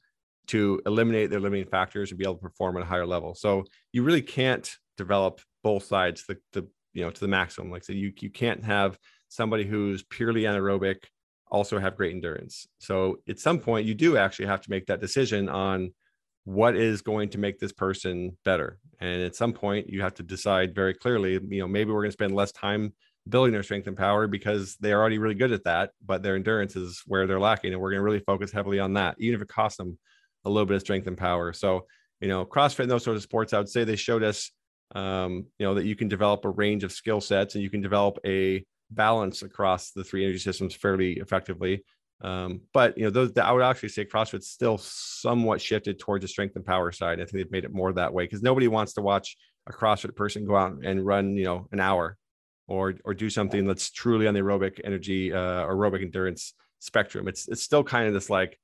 [0.48, 3.36] to eliminate their limiting factors and be able to perform at a higher level.
[3.36, 7.70] So you really can't develop both sides to, to you know to the maximum.
[7.70, 8.98] Like so you you can't have
[9.30, 10.98] somebody who's purely anaerobic
[11.50, 12.68] also have great endurance.
[12.80, 15.94] So at some point you do actually have to make that decision on
[16.44, 18.80] what is going to make this person better.
[19.00, 22.10] And at some point you have to decide very clearly, you know, maybe we're going
[22.10, 22.94] to spend less time
[23.30, 26.76] building their strength and power because they're already really good at that, but their endurance
[26.76, 27.74] is where they're lacking.
[27.74, 30.00] And we're going to really focus heavily on that, even if it costs them
[30.46, 31.54] a little bit of strength and power.
[31.54, 31.86] So,
[32.22, 34.52] you know, CrossFit and those sorts of sports, I would say they showed us,
[34.96, 37.82] um, you know, that you can develop a range of skill sets and you can
[37.82, 41.84] develop a balance across the three energy systems fairly effectively.
[42.22, 46.28] Um, but you know, those I would actually say CrossFit's still somewhat shifted towards the
[46.28, 47.20] strength and power side.
[47.20, 50.16] I think they've made it more that way because nobody wants to watch a CrossFit
[50.16, 52.18] person go out and run, you know, an hour
[52.68, 57.28] or or do something that's truly on the aerobic energy uh, aerobic endurance spectrum.
[57.28, 58.58] It's it's still kind of this like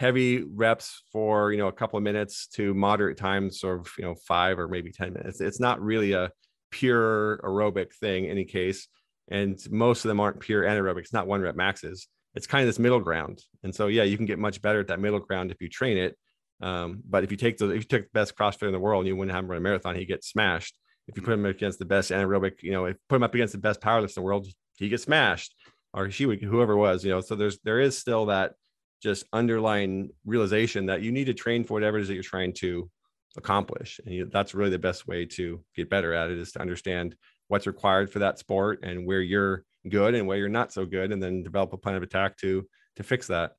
[0.00, 4.04] heavy reps for you know a couple of minutes to moderate times sort of you
[4.04, 5.42] know five or maybe 10 minutes.
[5.42, 6.30] It's not really a
[6.70, 8.88] pure aerobic thing in any case
[9.30, 11.00] and most of them aren't pure anaerobic.
[11.00, 12.08] It's not one rep maxes.
[12.34, 13.42] It's kind of this middle ground.
[13.62, 15.98] And so yeah you can get much better at that middle ground if you train
[15.98, 16.16] it.
[16.62, 19.00] Um, but if you take the if you took the best crossfit in the world
[19.00, 20.78] and you wouldn't have him run a marathon he gets smashed.
[21.08, 23.52] If you put him against the best anaerobic you know if put him up against
[23.52, 24.46] the best powerlifter in the world
[24.78, 25.54] he gets smashed
[25.92, 27.20] or she would whoever was you know.
[27.20, 28.54] So there's there is still that
[29.02, 32.52] just underlying realization that you need to train for whatever it is that you're trying
[32.52, 32.90] to
[33.36, 34.00] accomplish.
[34.04, 37.16] And you, that's really the best way to get better at it is to understand
[37.48, 41.12] what's required for that sport and where you're good and where you're not so good,
[41.12, 43.52] and then develop a plan of attack to to fix that.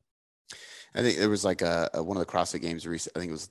[0.93, 2.85] I think there was like a, a one of the CrossFit games.
[2.85, 3.49] I think it was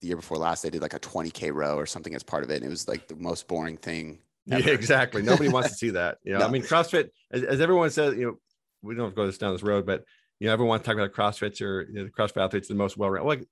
[0.00, 0.62] the year before last.
[0.62, 2.88] They did like a 20k row or something as part of it, and it was
[2.88, 4.18] like the most boring thing.
[4.46, 5.22] Yeah, exactly.
[5.22, 6.18] Nobody wants to see that.
[6.24, 6.46] You know, no.
[6.46, 8.38] I mean, CrossFit, as, as everyone says, you know,
[8.82, 10.04] we don't have to go this down this road, but
[10.40, 13.26] you know, everyone talk about CrossFits or you know, the CrossFit athletes the most well-rounded.
[13.26, 13.44] like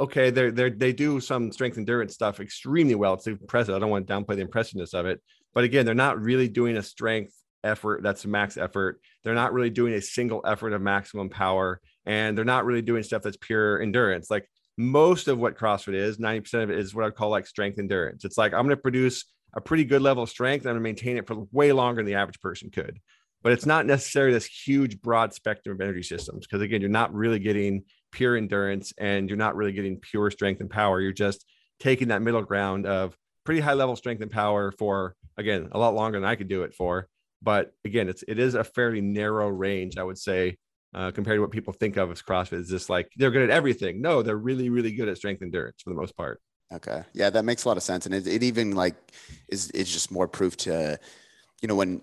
[0.00, 3.14] okay, they're they they do some strength endurance stuff extremely well.
[3.14, 3.74] It's impressive.
[3.74, 5.20] I don't want to downplay the impressiveness of it,
[5.54, 7.34] but again, they're not really doing a strength
[7.64, 9.00] effort that's max effort.
[9.22, 13.02] They're not really doing a single effort of maximum power, and they're not really doing
[13.02, 14.30] stuff that's pure endurance.
[14.30, 17.78] Like most of what CrossFit is, 90% of it is what I call like strength
[17.78, 18.24] endurance.
[18.24, 20.96] It's like I'm going to produce a pretty good level of strength and I'm going
[20.96, 22.98] to maintain it for way longer than the average person could
[23.42, 27.12] but it's not necessarily this huge broad spectrum of energy systems because again you're not
[27.12, 31.00] really getting pure endurance and you're not really getting pure strength and power.
[31.00, 31.44] You're just
[31.80, 35.94] taking that middle ground of pretty high level strength and power for again a lot
[35.94, 37.08] longer than i could do it for.
[37.42, 40.56] But again it's it is a fairly narrow range i would say
[40.94, 42.60] uh, compared to what people think of as crossfit.
[42.60, 44.00] Is just like they're good at everything.
[44.00, 46.40] No they're really really good at strength endurance for the most part.
[46.72, 47.02] Okay.
[47.14, 48.06] Yeah that makes a lot of sense.
[48.06, 48.94] And it, it even like
[49.48, 50.98] is it's just more proof to
[51.62, 52.02] you know when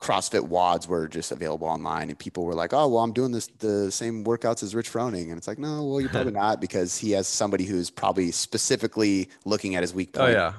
[0.00, 3.48] CrossFit WODs were just available online, and people were like, "Oh, well, I'm doing this
[3.58, 6.96] the same workouts as Rich Froning," and it's like, no, well, you're probably not because
[6.96, 10.30] he has somebody who's probably specifically looking at his weak oh, point.
[10.30, 10.52] Oh yeah,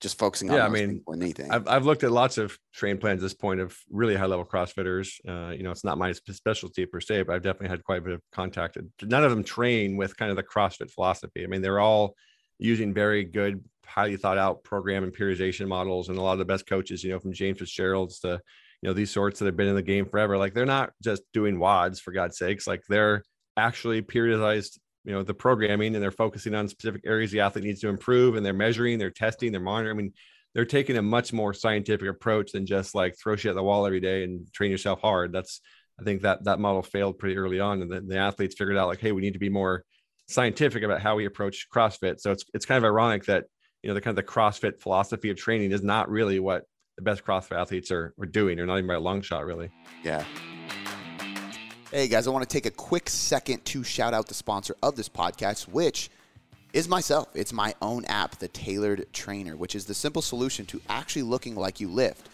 [0.00, 0.56] just focusing on.
[0.56, 1.52] Yeah, I mean, anything.
[1.52, 4.44] I've I've looked at lots of train plans at this point of really high level
[4.44, 5.12] CrossFitters.
[5.28, 8.02] Uh, you know, it's not my specialty per se, but I've definitely had quite a
[8.02, 8.78] bit of contact.
[9.00, 11.44] None of them train with kind of the CrossFit philosophy.
[11.44, 12.16] I mean, they're all
[12.58, 16.44] using very good highly thought out program and periodization models and a lot of the
[16.44, 18.40] best coaches, you know, from James Fitzgerald's to,
[18.82, 20.36] you know, these sorts that have been in the game forever.
[20.36, 22.66] Like they're not just doing WODs for God's sakes.
[22.66, 23.22] Like they're
[23.56, 27.80] actually periodized, you know, the programming and they're focusing on specific areas the athlete needs
[27.80, 29.96] to improve and they're measuring, they're testing, they're monitoring.
[29.96, 30.12] I mean,
[30.54, 33.86] they're taking a much more scientific approach than just like throw shit at the wall
[33.86, 35.32] every day and train yourself hard.
[35.32, 35.60] That's
[36.00, 38.88] I think that that model failed pretty early on, and the, the athletes figured out
[38.88, 39.84] like, hey, we need to be more
[40.28, 42.20] scientific about how we approach CrossFit.
[42.20, 43.44] So it's it's kind of ironic that
[43.82, 46.64] you know the kind of the CrossFit philosophy of training is not really what
[46.96, 49.70] the best CrossFit athletes are, are doing, or not even by a long shot, really.
[50.02, 50.24] Yeah.
[51.90, 54.96] Hey guys, I want to take a quick second to shout out the sponsor of
[54.96, 56.10] this podcast, which
[56.72, 57.28] is myself.
[57.34, 61.54] It's my own app, the Tailored Trainer, which is the simple solution to actually looking
[61.54, 62.28] like you lift.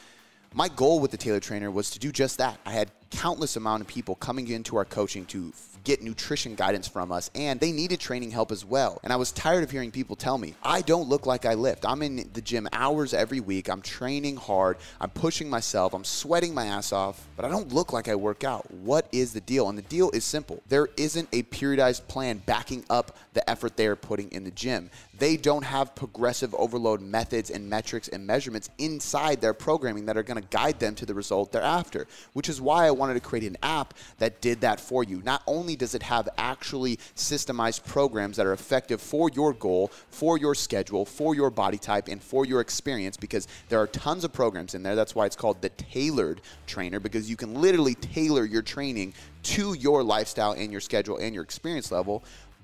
[0.55, 2.59] My goal with the Tailored Trainer was to do just that.
[2.65, 5.53] I had countless amount of people coming into our coaching to
[5.85, 9.01] get nutrition guidance from us, and they needed training help as well.
[9.03, 11.87] And I was tired of hearing people tell me, I don't look like I lift.
[11.87, 13.71] I'm in the gym hours every week.
[13.71, 14.77] I'm training hard.
[15.01, 15.95] I'm pushing myself.
[15.95, 18.71] I'm sweating my ass off, but I don't look like I work out.
[18.71, 19.69] What is the deal?
[19.69, 23.87] And the deal is simple there isn't a periodized plan backing up the effort they
[23.87, 24.91] are putting in the gym.
[25.19, 30.23] They don't have progressive overload methods and metrics and measurements inside their programming that are
[30.23, 33.21] going to guide them to the result they're after, which is why I wanted to
[33.21, 35.23] create an app that did that for you.
[35.25, 40.39] Not only does it have actually systemized programs that are effective for your goal, for
[40.39, 44.33] your schedule, for your body type, and for your experience, because there are tons of
[44.33, 44.97] programs in there.
[44.97, 49.75] That's why it's called the tailored trainer, because you can literally tailor your training to
[49.75, 52.23] your lifestyle and your schedule and your experience level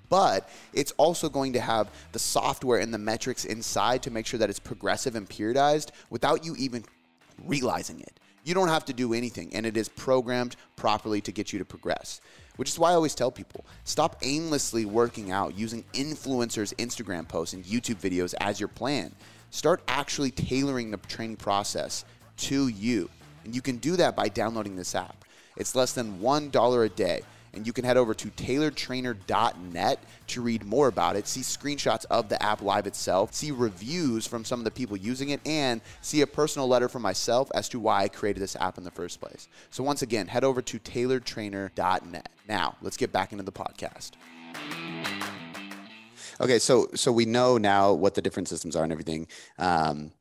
[0.09, 4.39] but it's also going to have the software and the metrics inside to make sure
[4.39, 6.85] that it's progressive and periodized without you even
[7.45, 8.21] realizing it.
[8.45, 11.65] You don't have to do anything, and it is programmed properly to get you to
[11.65, 12.21] progress.
[12.57, 17.55] Which is why I always tell people stop aimlessly working out using influencers' Instagram posts
[17.55, 19.13] and YouTube videos as your plan.
[19.51, 22.05] Start actually tailoring the training process
[22.37, 23.09] to you.
[23.45, 25.25] And you can do that by downloading this app.
[25.57, 27.23] It's less than $1 a day
[27.57, 32.29] and you can head over to tailoredtrainer.net to read more about it, see screenshots of
[32.29, 36.21] the app live itself, see reviews from some of the people using it, and see
[36.23, 39.21] a personal letter from myself as to why I created this app in the first
[39.21, 39.49] place.
[39.71, 42.29] So, once again, head over to tailoredtrainer.net.
[42.49, 44.13] Now, let's get back into the podcast.
[46.41, 49.29] Okay, so so we know now what the different systems are and everything.
[49.59, 50.13] Um,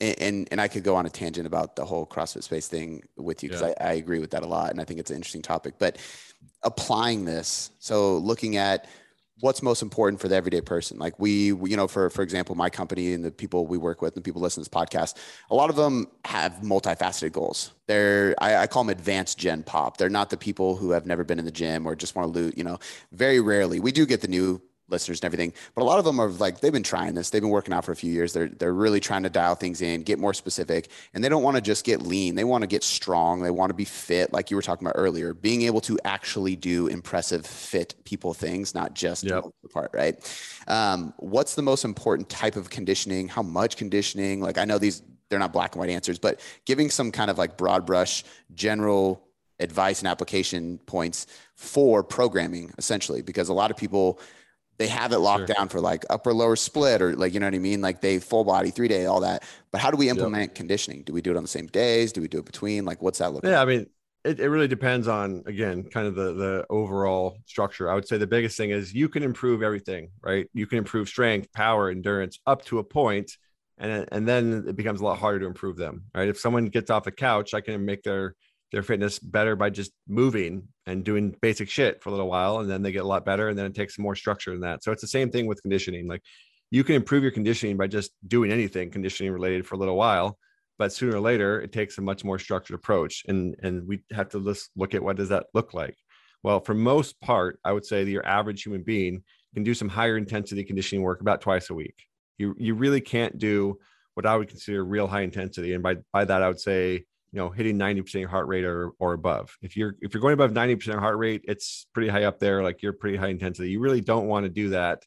[0.00, 3.42] and and I could go on a tangent about the whole CrossFit space thing with
[3.42, 3.74] you because yeah.
[3.80, 5.74] I, I agree with that a lot, and I think it's an interesting topic.
[5.78, 5.96] But
[6.62, 8.86] applying this, so looking at
[9.40, 10.98] what's most important for the everyday person.
[10.98, 14.14] Like we, you know for for example my company and the people we work with
[14.16, 15.18] and people listen to this podcast
[15.50, 17.72] a lot of them have multifaceted goals.
[17.86, 19.96] They're I, I, call them advanced gen pop.
[19.96, 22.40] They're not the people who have never been in the gym or just want to
[22.40, 22.78] loot you know.
[23.12, 25.52] Very rarely we do get the new listeners and everything.
[25.74, 27.30] But a lot of them are like they've been trying this.
[27.30, 28.32] They've been working out for a few years.
[28.32, 31.56] They're they're really trying to dial things in, get more specific, and they don't want
[31.56, 32.34] to just get lean.
[32.34, 33.42] They want to get strong.
[33.42, 35.34] They want to be fit, like you were talking about earlier.
[35.34, 39.44] Being able to actually do impressive, fit people things, not just yep.
[39.62, 40.16] the part, right?
[40.66, 43.28] Um, what's the most important type of conditioning?
[43.28, 44.40] How much conditioning?
[44.40, 47.38] Like I know these they're not black and white answers, but giving some kind of
[47.38, 49.26] like broad brush, general
[49.58, 54.20] advice and application points for programming essentially because a lot of people
[54.78, 55.54] they have it locked sure.
[55.54, 57.80] down for like upper lower split or like you know what I mean?
[57.80, 59.44] Like they full body three day all that.
[59.70, 60.54] But how do we implement yep.
[60.54, 61.02] conditioning?
[61.02, 62.12] Do we do it on the same days?
[62.12, 62.84] Do we do it between?
[62.84, 63.60] Like what's that look yeah like?
[63.60, 63.86] I mean
[64.24, 67.90] it, it really depends on again kind of the the overall structure.
[67.90, 70.48] I would say the biggest thing is you can improve everything right?
[70.52, 73.32] You can improve strength power endurance up to a point
[73.78, 76.28] and and then it becomes a lot harder to improve them right?
[76.28, 78.34] If someone gets off the couch I can make their
[78.72, 82.70] their fitness better by just moving and doing basic shit for a little while and
[82.70, 84.82] then they get a lot better and then it takes more structure than that.
[84.82, 86.08] So it's the same thing with conditioning.
[86.08, 86.22] Like
[86.70, 90.38] you can improve your conditioning by just doing anything conditioning related for a little while
[90.78, 94.28] but sooner or later it takes a much more structured approach and and we have
[94.30, 95.96] to just look at what does that look like.
[96.42, 99.22] Well for most part i would say that your average human being
[99.54, 101.96] can do some higher intensity conditioning work about twice a week.
[102.38, 103.78] You you really can't do
[104.14, 107.38] what i would consider real high intensity and by by that i would say you
[107.38, 109.56] know hitting 90% heart rate or, or above.
[109.62, 112.82] If you're if you're going above 90% heart rate it's pretty high up there like
[112.82, 113.70] you're pretty high intensity.
[113.70, 115.02] You really don't want to do that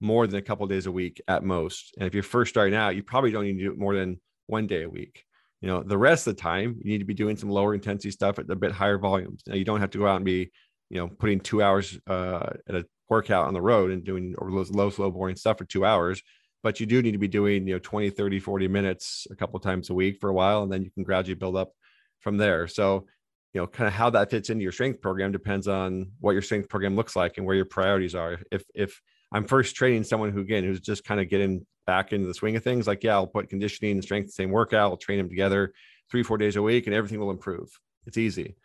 [0.00, 1.94] more than a couple days a week at most.
[1.98, 4.20] And if you're first starting out you probably don't need to do it more than
[4.46, 5.24] one day a week.
[5.60, 8.10] You know the rest of the time you need to be doing some lower intensity
[8.10, 9.42] stuff at a bit higher volumes.
[9.46, 10.50] Now you don't have to go out and be
[10.90, 14.50] you know putting two hours uh, at a workout on the road and doing over
[14.50, 16.22] those low slow boring stuff for two hours
[16.64, 19.60] but you do need to be doing you know 20 30 40 minutes a couple
[19.60, 21.72] times a week for a while and then you can gradually build up
[22.20, 23.06] from there so
[23.52, 26.42] you know kind of how that fits into your strength program depends on what your
[26.42, 29.00] strength program looks like and where your priorities are if if
[29.32, 32.56] I'm first training someone who again who's just kind of getting back into the swing
[32.56, 32.86] of things.
[32.86, 35.72] Like, yeah, I'll put conditioning and strength the same workout, I'll train them together
[36.10, 37.68] three, four days a week, and everything will improve.
[38.06, 38.56] It's easy.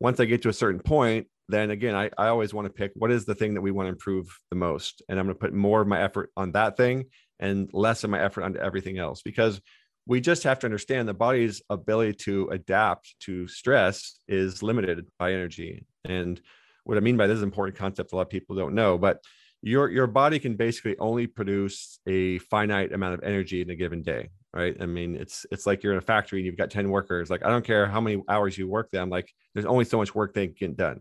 [0.00, 2.92] Once I get to a certain point, then again, I, I always want to pick
[2.94, 5.02] what is the thing that we want to improve the most.
[5.08, 7.06] And I'm going to put more of my effort on that thing
[7.38, 9.60] and less of my effort onto everything else because
[10.06, 15.32] we just have to understand the body's ability to adapt to stress is limited by
[15.32, 15.84] energy.
[16.04, 16.40] And
[16.84, 19.20] what I mean by this is important concept a lot of people don't know, but
[19.62, 24.02] your your body can basically only produce a finite amount of energy in a given
[24.02, 24.76] day right?
[24.80, 27.28] I mean it's it's like you're in a factory and you've got 10 workers.
[27.28, 30.14] Like i don't care how many hours you work them like there's only so much
[30.14, 31.00] work they can get done.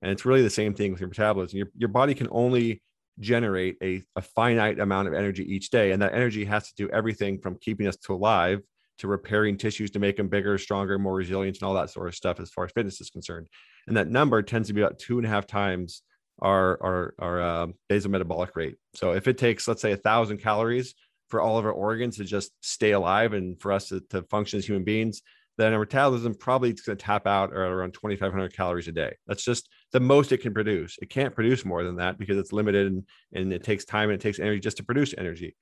[0.00, 1.58] And it's really the same thing with your metabolism.
[1.58, 2.82] Your, your body can only
[3.20, 6.88] generate a, a finite amount of energy each day and that energy has to do
[6.90, 8.60] everything from keeping us to alive
[8.98, 12.14] to repairing tissues to make them bigger stronger more resilient and all that sort of
[12.14, 13.46] stuff as far as fitness is concerned
[13.86, 16.02] and that number tends to be about two and a half times
[16.40, 18.76] our our our uh, basal metabolic rate.
[18.94, 20.94] So if it takes, let's say, a thousand calories
[21.28, 24.58] for all of our organs to just stay alive and for us to, to function
[24.58, 25.22] as human beings,
[25.56, 29.16] then our metabolism probably is going to tap out around 2,500 calories a day.
[29.26, 30.98] That's just the most it can produce.
[31.00, 34.18] It can't produce more than that because it's limited and, and it takes time and
[34.18, 35.56] it takes energy just to produce energy.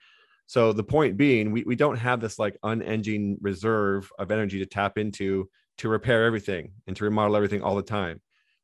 [0.47, 4.67] So the point being, we, we don't have this like unending reserve of energy to
[4.67, 8.21] tap into to repair everything and to remodel everything all the time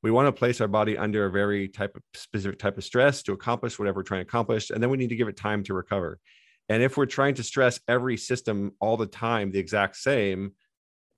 [0.07, 3.25] we want to place our body under a very type of specific type of stress
[3.25, 5.65] to accomplish whatever we're trying to accomplish and then we need to give it time
[5.65, 6.21] to recover
[6.69, 10.53] and if we're trying to stress every system all the time the exact same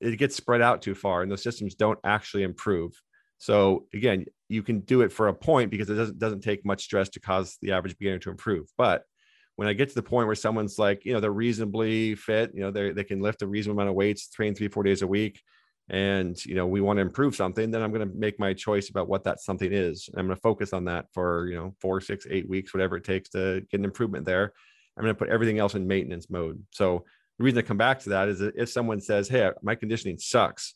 [0.01, 2.93] it gets spread out too far and those systems don't actually improve
[3.39, 6.83] so again you can do it for a point because it doesn't doesn't take much
[6.83, 8.67] stress to cause the average beginner to improve.
[8.77, 9.03] But
[9.57, 12.61] when I get to the point where someone's like, you know, they're reasonably fit, you
[12.61, 15.07] know, they they can lift a reasonable amount of weights, train three, four days a
[15.07, 15.43] week,
[15.91, 18.91] and you know we want to improve something then i'm going to make my choice
[18.91, 20.09] about what that something is.
[20.15, 23.05] I'm going to focus on that for you know four six eight weeks whatever it
[23.05, 24.53] takes to get an improvement there.
[24.97, 26.63] I'm going to put everything else in maintenance mode.
[26.73, 27.05] So
[27.39, 30.75] the reason i come back to that is if someone says hey my conditioning sucks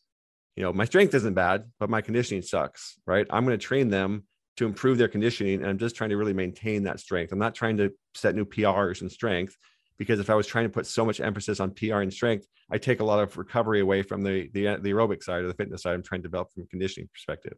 [0.56, 3.88] you know my strength isn't bad but my conditioning sucks right i'm going to train
[3.88, 4.24] them
[4.56, 7.54] to improve their conditioning and i'm just trying to really maintain that strength i'm not
[7.54, 9.56] trying to set new prs in strength
[9.98, 12.78] because if I was trying to put so much emphasis on PR and strength, I
[12.78, 15.82] take a lot of recovery away from the, the, the aerobic side or the fitness
[15.82, 17.56] side I'm trying to develop from a conditioning perspective.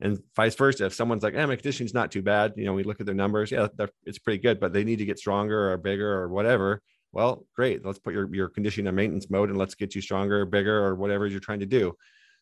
[0.00, 2.82] And vice versa, if someone's like, "Eh, my conditioning's not too bad," you know, we
[2.82, 3.68] look at their numbers, yeah,
[4.04, 6.82] it's pretty good, but they need to get stronger or bigger or whatever.
[7.12, 10.44] Well, great, let's put your your conditioning on maintenance mode and let's get you stronger,
[10.44, 11.94] bigger, or whatever you're trying to do.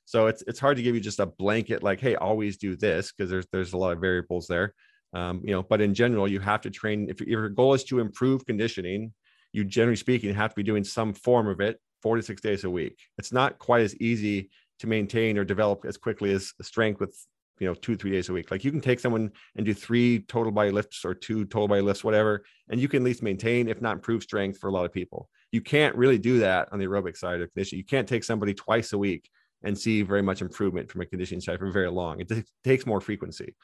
[0.04, 3.12] So it's it's hard to give you just a blanket like, "Hey, always do this,"
[3.12, 4.74] because there's there's a lot of variables there.
[5.12, 7.08] Um, you know, but in general, you have to train.
[7.08, 9.12] If, if your goal is to improve conditioning,
[9.52, 12.64] you generally speaking have to be doing some form of it four to six days
[12.64, 12.98] a week.
[13.18, 14.50] It's not quite as easy
[14.80, 17.16] to maintain or develop as quickly as strength with
[17.60, 20.20] you know two three days a week like you can take someone and do three
[20.20, 23.68] total body lifts or two total body lifts whatever and you can at least maintain
[23.68, 26.80] if not improve strength for a lot of people you can't really do that on
[26.80, 29.30] the aerobic side of conditioning you can't take somebody twice a week
[29.64, 32.86] and see very much improvement from a conditioning side for very long it t- takes
[32.86, 33.54] more frequency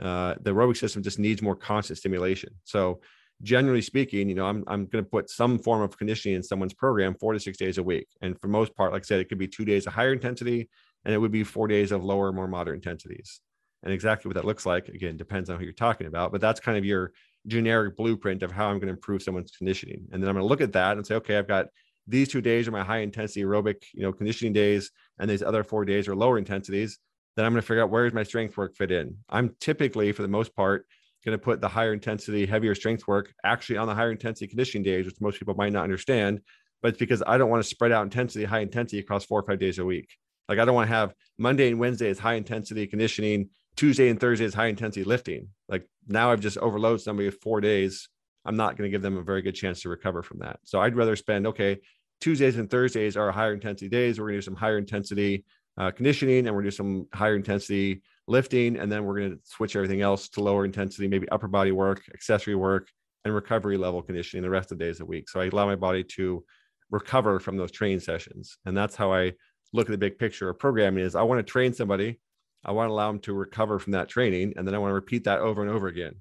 [0.00, 3.00] uh, the aerobic system just needs more constant stimulation so
[3.42, 6.74] generally speaking, you know, I'm, I'm going to put some form of conditioning in someone's
[6.74, 8.06] program four to six days a week.
[8.20, 10.68] And for most part, like I said, it could be two days of higher intensity
[11.04, 13.40] and it would be four days of lower, more moderate intensities.
[13.82, 16.60] And exactly what that looks like, again, depends on who you're talking about, but that's
[16.60, 17.12] kind of your
[17.46, 20.06] generic blueprint of how I'm going to improve someone's conditioning.
[20.12, 21.68] And then I'm going to look at that and say, okay, I've got
[22.06, 25.62] these two days are my high intensity aerobic, you know, conditioning days, and these other
[25.62, 26.98] four days are lower intensities.
[27.36, 29.16] Then I'm going to figure out where does my strength work fit in.
[29.28, 30.86] I'm typically, for the most part,
[31.24, 34.82] going to put the higher intensity, heavier strength work actually on the higher intensity conditioning
[34.82, 36.40] days, which most people might not understand.
[36.82, 39.46] But it's because I don't want to spread out intensity, high intensity across four or
[39.46, 40.08] five days a week.
[40.48, 44.18] Like I don't want to have Monday and Wednesday is high intensity conditioning, Tuesday and
[44.18, 45.48] Thursday is high intensity lifting.
[45.68, 48.08] Like now I've just overloaded somebody with four days.
[48.44, 50.60] I'm not going to give them a very good chance to recover from that.
[50.64, 51.78] So I'd rather spend, okay,
[52.20, 54.18] Tuesdays and Thursdays are higher intensity days.
[54.18, 55.44] We're going to do some higher intensity
[55.78, 59.32] uh, conditioning and we're going to do some higher intensity lifting, and then we're going
[59.32, 62.88] to switch everything else to lower intensity, maybe upper body work, accessory work,
[63.24, 65.28] and recovery level conditioning the rest of the days the week.
[65.28, 66.44] So I allow my body to
[66.90, 68.56] recover from those training sessions.
[68.64, 69.32] And that's how I
[69.72, 72.18] look at the big picture of programming is I want to train somebody.
[72.64, 74.54] I want to allow them to recover from that training.
[74.56, 76.14] And then I want to repeat that over and over again.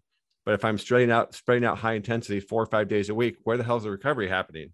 [0.49, 3.37] But if I'm spreading out, spreading out high intensity four or five days a week,
[3.43, 4.71] where the hell is the recovery happening?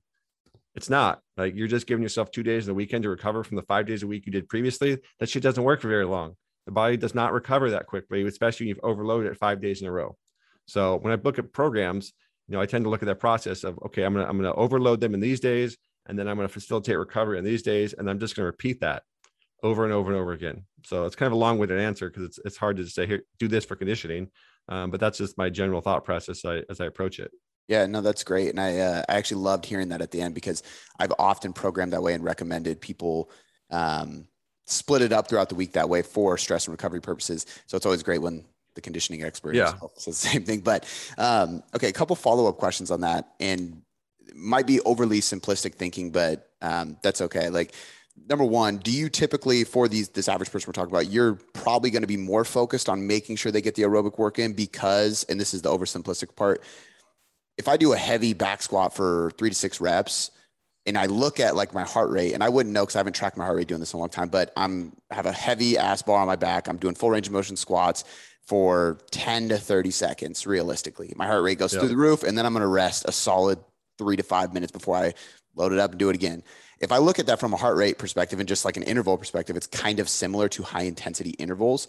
[0.73, 3.57] It's not like you're just giving yourself two days of the weekend to recover from
[3.57, 4.99] the five days a week you did previously.
[5.19, 6.37] That shit doesn't work for very long.
[6.65, 9.87] The body does not recover that quickly, especially when you've overloaded it five days in
[9.89, 10.15] a row.
[10.65, 12.13] So when I look at programs,
[12.47, 14.55] you know, I tend to look at that process of okay, I'm gonna I'm gonna
[14.55, 18.09] overload them in these days, and then I'm gonna facilitate recovery in these days, and
[18.09, 19.03] I'm just gonna repeat that
[19.61, 20.63] over and over and over again.
[20.85, 23.49] So it's kind of a long-winded answer because it's it's hard to say here do
[23.49, 24.29] this for conditioning,
[24.67, 27.31] Um, but that's just my general thought process as I, as I approach it.
[27.67, 28.49] Yeah, no, that's great.
[28.49, 30.61] And I, uh, I actually loved hearing that at the end because
[30.99, 33.31] I've often programmed that way and recommended people
[33.71, 34.27] um,
[34.67, 37.45] split it up throughout the week that way for stress and recovery purposes.
[37.67, 38.45] So it's always great when
[38.75, 39.73] the conditioning expert yeah.
[39.95, 40.59] says the same thing.
[40.59, 40.85] But
[41.17, 43.81] um, okay, a couple follow up questions on that, and
[44.35, 47.49] might be overly simplistic thinking, but um, that's okay.
[47.49, 47.73] Like
[48.29, 51.89] number one, do you typically for these this average person we're talking about, you're probably
[51.89, 55.25] going to be more focused on making sure they get the aerobic work in because,
[55.29, 56.63] and this is the oversimplistic part.
[57.57, 60.31] If I do a heavy back squat for three to six reps,
[60.85, 63.13] and I look at like my heart rate, and I wouldn't know because I haven't
[63.13, 65.77] tracked my heart rate doing this in a long time, but I'm have a heavy
[65.77, 66.67] ass bar on my back.
[66.67, 68.03] I'm doing full range of motion squats
[68.45, 71.11] for 10 to 30 seconds realistically.
[71.15, 73.57] My heart rate goes through the roof, and then I'm going to rest a solid
[73.97, 75.13] three to five minutes before I
[75.55, 76.43] load it up and do it again.
[76.79, 79.17] If I look at that from a heart rate perspective and just like an interval
[79.17, 81.87] perspective, it's kind of similar to high intensity intervals.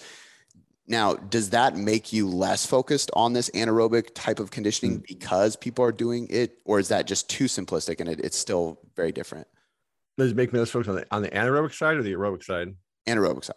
[0.89, 5.07] Now, does that make you less focused on this anaerobic type of conditioning mm.
[5.07, 8.79] because people are doing it, or is that just too simplistic and it, it's still
[8.95, 9.49] very different?
[10.17, 12.45] Does it make me less focused on the on the anaerobic side or the aerobic
[12.45, 12.75] side?
[13.09, 13.57] Anaerobic side.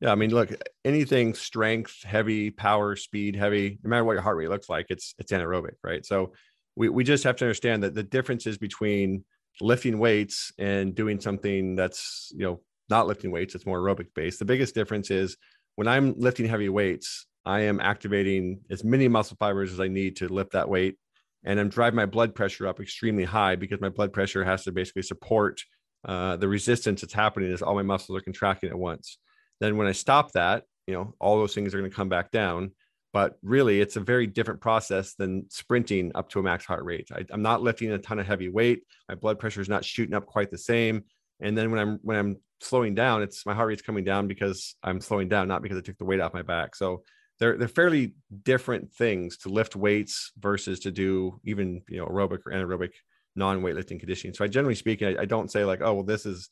[0.00, 0.50] Yeah, I mean, look,
[0.84, 5.14] anything strength, heavy, power, speed, heavy, no matter what your heart rate looks like, it's
[5.18, 6.06] it's anaerobic, right?
[6.06, 6.32] So
[6.76, 9.24] we, we just have to understand that the differences between
[9.60, 14.38] lifting weights and doing something that's you know not lifting weights, it's more aerobic based.
[14.38, 15.36] The biggest difference is
[15.74, 20.16] when I'm lifting heavy weights, I am activating as many muscle fibers as I need
[20.16, 20.96] to lift that weight.
[21.44, 24.72] And I'm driving my blood pressure up extremely high because my blood pressure has to
[24.72, 25.60] basically support
[26.04, 29.18] uh, the resistance that's happening as all my muscles are contracting at once.
[29.60, 32.30] Then when I stop that, you know, all those things are going to come back
[32.30, 32.72] down.
[33.16, 37.08] But really, it's a very different process than sprinting up to a max heart rate.
[37.10, 38.82] I, I'm not lifting a ton of heavy weight.
[39.08, 41.02] My blood pressure is not shooting up quite the same.
[41.40, 44.74] And then when I'm when I'm slowing down, it's my heart rate's coming down because
[44.82, 46.76] I'm slowing down, not because I took the weight off my back.
[46.76, 47.04] So
[47.38, 48.12] they're they're fairly
[48.42, 52.90] different things to lift weights versus to do even you know aerobic or anaerobic
[53.34, 54.34] non-weightlifting conditioning.
[54.34, 56.50] So I generally speaking, I, I don't say like, oh well, this is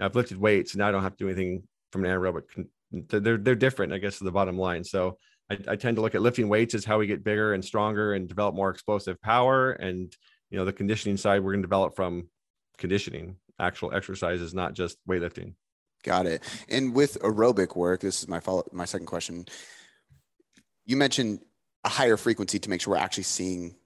[0.00, 2.44] I've lifted weights and now I don't have to do anything from an anaerobic.
[2.90, 4.82] They're they're different, I guess, to the bottom line.
[4.82, 5.18] So
[5.50, 8.14] I, I tend to look at lifting weights as how we get bigger and stronger
[8.14, 9.72] and develop more explosive power.
[9.72, 10.14] And
[10.50, 12.28] you know, the conditioning side we're going to develop from
[12.78, 15.54] conditioning, actual exercises, not just weightlifting.
[16.02, 16.42] Got it.
[16.68, 19.46] And with aerobic work, this is my follow, my second question.
[20.84, 21.40] You mentioned
[21.84, 23.76] a higher frequency to make sure we're actually seeing mm-hmm.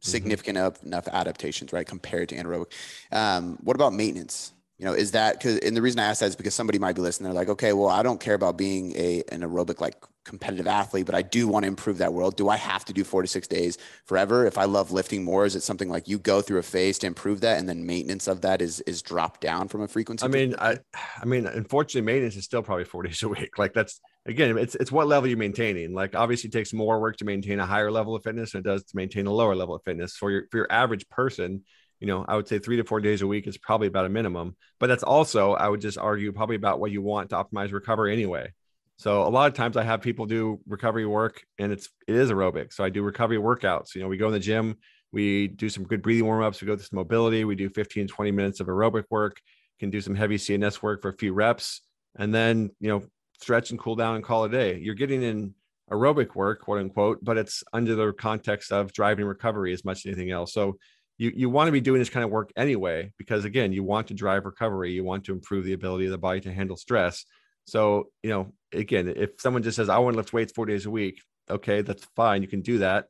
[0.00, 0.86] significant mm-hmm.
[0.86, 2.72] enough adaptations, right, compared to anaerobic.
[3.12, 4.52] Um, what about maintenance?
[4.78, 5.58] You know, is that because?
[5.58, 7.30] And the reason I ask that is because somebody might be listening.
[7.30, 11.04] They're like, okay, well, I don't care about being a an aerobic like competitive athlete,
[11.04, 12.36] but I do want to improve that world.
[12.36, 13.76] Do I have to do four to six days
[14.06, 14.46] forever?
[14.46, 17.06] If I love lifting more, is it something like you go through a phase to
[17.06, 20.24] improve that, and then maintenance of that is is dropped down from a frequency?
[20.24, 20.78] I mean, I,
[21.20, 23.58] I mean, unfortunately, maintenance is still probably four days a week.
[23.58, 25.92] Like that's again, it's it's what level you're maintaining.
[25.92, 28.64] Like obviously, it takes more work to maintain a higher level of fitness than it
[28.64, 30.16] does to maintain a lower level of fitness.
[30.16, 31.64] For your for your average person,
[32.00, 34.08] you know, I would say three to four days a week is probably about a
[34.08, 34.56] minimum.
[34.78, 38.12] But that's also, I would just argue, probably about what you want to optimize recovery
[38.12, 38.52] anyway.
[39.00, 42.30] So a lot of times I have people do recovery work and it's it is
[42.30, 42.70] aerobic.
[42.70, 43.94] So I do recovery workouts.
[43.94, 44.76] You know, we go in the gym,
[45.10, 48.30] we do some good breathing warm-ups, we go through some mobility, we do 15, 20
[48.30, 49.40] minutes of aerobic work,
[49.78, 51.80] can do some heavy CNS work for a few reps,
[52.18, 53.02] and then you know,
[53.40, 54.78] stretch and cool down and call it a day.
[54.78, 55.54] You're getting in
[55.90, 60.12] aerobic work, quote unquote, but it's under the context of driving recovery as much as
[60.12, 60.52] anything else.
[60.52, 60.76] So
[61.16, 64.08] you, you want to be doing this kind of work anyway, because again, you want
[64.08, 67.24] to drive recovery, you want to improve the ability of the body to handle stress.
[67.64, 70.86] So, you know, again, if someone just says, I want to lift weights four days
[70.86, 72.42] a week, okay, that's fine.
[72.42, 73.06] You can do that.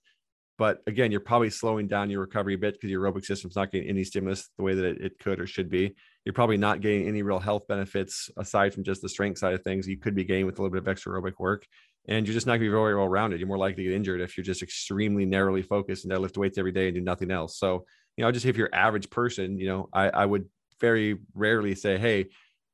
[0.58, 3.72] But again, you're probably slowing down your recovery a bit because your aerobic system's not
[3.72, 5.94] getting any stimulus the way that it, could or should be.
[6.26, 9.62] You're probably not getting any real health benefits aside from just the strength side of
[9.62, 9.88] things.
[9.88, 11.66] You could be gaining with a little bit of extra aerobic work.
[12.08, 13.40] And you're just not going to be very well rounded.
[13.40, 16.36] You're more likely to get injured if you're just extremely narrowly focused and I lift
[16.36, 17.58] weights every day and do nothing else.
[17.58, 17.86] So,
[18.18, 20.46] you know, I just if you're average person, you know, I, I would
[20.78, 22.26] very rarely say, hey,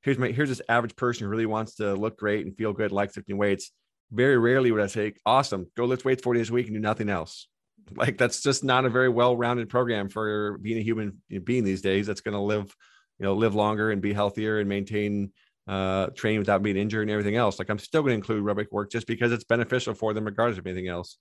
[0.07, 2.93] here's my here's this average person who really wants to look great and feel good,
[2.93, 3.73] likes lifting weights.
[4.13, 6.81] Very rarely would I say, awesome, go lift weights four days a week and do
[6.81, 7.49] nothing else.
[7.95, 12.09] Like that's just not a very well-rounded program for being a human being these days.
[12.09, 12.75] That's going to live,
[13.21, 15.31] you know, live longer and be healthier and maintain
[15.69, 17.61] uh, training without being injured and everything else.
[17.61, 20.59] Like I'm still going to include aerobic work just because it's beneficial for them, regardless
[20.59, 21.19] of anything else.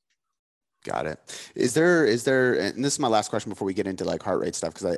[0.83, 1.51] Got it.
[1.53, 4.23] Is there is there and this is my last question before we get into like
[4.23, 4.97] heart rate stuff because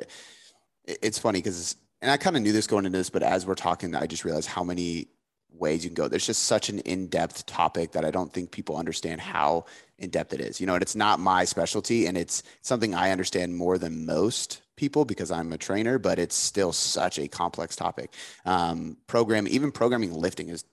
[1.02, 3.54] it's funny because and I kind of knew this going into this, but as we're
[3.54, 5.08] talking, I just realized how many
[5.50, 6.08] ways you can go.
[6.08, 9.64] There's just such an in-depth topic that I don't think people understand how
[9.98, 10.60] in-depth it is.
[10.60, 14.62] You know, and it's not my specialty and it's something I understand more than most
[14.76, 18.12] people because I'm a trainer, but it's still such a complex topic.
[18.44, 20.64] Um, program, even programming lifting is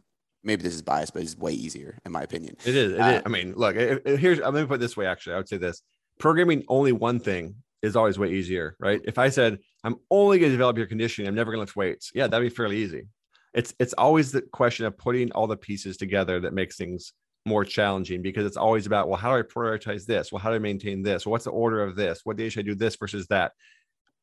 [0.44, 2.56] maybe this is biased, but it's way easier in my opinion.
[2.66, 2.94] It is.
[2.94, 3.22] It uh, is.
[3.26, 5.08] I mean, look, here's, I'm going to put it this way.
[5.08, 5.82] Actually, I would say this
[6.20, 7.56] programming only one thing
[7.86, 9.02] is always way easier, right?
[9.06, 11.76] If I said, I'm only going to develop your conditioning, I'm never going to lift
[11.76, 12.12] weights.
[12.14, 13.08] Yeah, that'd be fairly easy.
[13.54, 17.14] It's, it's always the question of putting all the pieces together that makes things
[17.46, 20.32] more challenging because it's always about, well, how do I prioritize this?
[20.32, 21.26] Well, how do I maintain this?
[21.26, 22.22] Well, what's the order of this?
[22.24, 23.54] What day should I do this versus that?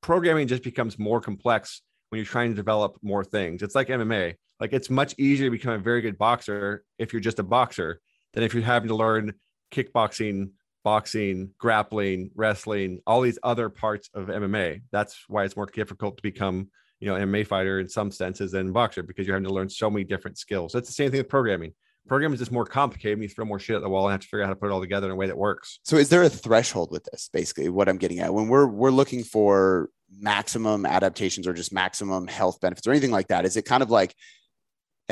[0.01, 3.63] Programming just becomes more complex when you're trying to develop more things.
[3.63, 4.35] It's like MMA.
[4.61, 8.01] Like it's much easier to become a very good boxer if you're just a boxer
[8.35, 9.35] than if you're having to learn
[9.73, 10.51] kickboxing,
[10.85, 14.83] boxing, grappling, wrestling, all these other parts of MMA.
[14.91, 16.68] That's why it's more difficult to become,
[17.01, 19.91] you know, MMA fighter in some senses than boxer because you're having to learn so
[19.91, 20.72] many different skills.
[20.72, 21.72] That's the same thing with programming.
[22.09, 23.22] Programming is just more complicated.
[23.22, 24.66] You throw more shit at the wall and have to figure out how to put
[24.66, 25.78] it all together in a way that works.
[25.85, 27.30] So, is there a threshold with this?
[27.33, 32.26] Basically, what I'm getting at when we're we're looking for maximum adaptations or just maximum
[32.26, 34.16] health benefits or anything like that, is it kind of like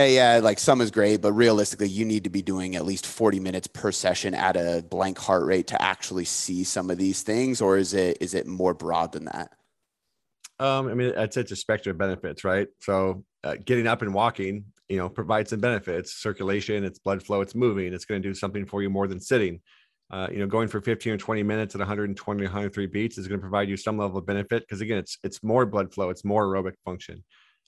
[0.01, 3.07] hey, yeah, like some is great, but realistically, you need to be doing at least
[3.07, 7.23] 40 minutes per session at a blank heart rate to actually see some of these
[7.23, 9.53] things, or is it is it more broad than that?
[10.59, 12.69] Um, I mean, it's such a spectrum of benefits, right?
[12.81, 17.43] So, uh, getting up and walking, you know, provides some benefits: circulation, it's blood flow,
[17.43, 17.93] it's moving.
[17.93, 19.61] It's going to do something for you more than sitting.
[20.11, 23.39] Uh, you know, going for 15 or 20 minutes at 120, 103 beats is going
[23.39, 26.25] to provide you some level of benefit because again, it's it's more blood flow, it's
[26.25, 27.23] more aerobic function.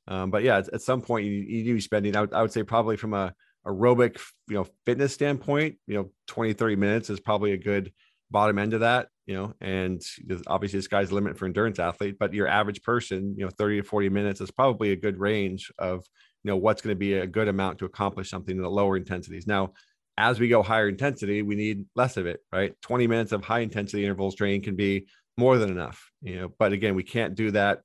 [0.08, 2.34] Um, but yeah, at, at, some point you, you need to be spending, I would,
[2.34, 3.34] I would say probably from a
[3.66, 7.92] aerobic, you know, fitness standpoint, you know, 20, 30 minutes is probably a good
[8.30, 10.02] bottom end of that, you know, and
[10.46, 13.86] obviously sky's the limit for endurance athlete, but your average person, you know, 30 to
[13.86, 16.04] 40 minutes is probably a good range of,
[16.42, 18.96] you know, what's going to be a good amount to accomplish something in the lower
[18.96, 19.46] intensities.
[19.46, 19.74] Now,
[20.18, 22.74] as we go higher intensity, we need less of it, right?
[22.82, 26.72] 20 minutes of high intensity intervals training can be more than enough, you know, but
[26.72, 27.80] again, we can't do that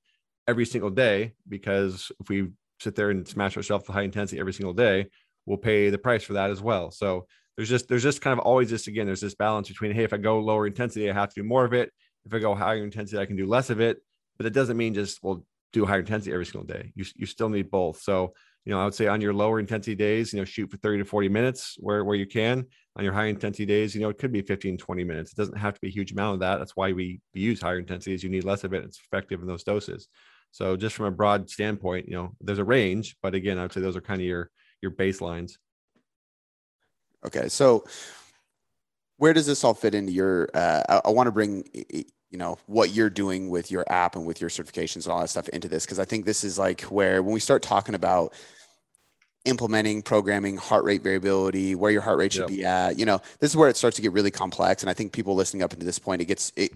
[0.48, 4.54] every single day because if we sit there and smash ourselves to high intensity every
[4.54, 5.08] single day,
[5.45, 6.91] we'll pay the price for that as well.
[6.91, 10.04] So there's just there's just kind of always this again, there's this balance between hey,
[10.04, 11.91] if I go lower intensity, I have to do more of it.
[12.26, 13.98] If I go higher intensity, I can do less of it.
[14.38, 15.43] But it doesn't mean just well
[15.74, 16.91] do higher intensity every single day.
[16.95, 18.02] You you still need both.
[18.02, 18.34] So
[18.68, 20.98] you know, I would say on your lower intensity days, you know, shoot for 30
[20.98, 22.66] to 40 minutes where, where you can.
[22.98, 25.32] On your high intensity days, you know, it could be 15, 20 minutes.
[25.32, 26.58] It doesn't have to be a huge amount of that.
[26.58, 28.24] That's why we use higher intensities.
[28.24, 28.84] You need less of it.
[28.84, 30.10] It's effective in those doses.
[30.52, 33.82] So just from a broad standpoint, you know, there's a range, but again, I'd say
[33.82, 34.50] those are kind of your
[34.82, 35.54] your baselines.
[37.26, 37.86] Okay, so
[39.18, 40.50] where does this all fit into your?
[40.54, 41.64] Uh, I, I want to bring
[42.30, 45.30] you know what you're doing with your app and with your certifications and all that
[45.30, 48.34] stuff into this because I think this is like where when we start talking about
[49.45, 52.50] implementing programming heart rate variability where your heart rate should yep.
[52.50, 54.93] be at you know this is where it starts to get really complex and i
[54.93, 56.74] think people listening up into this point it gets it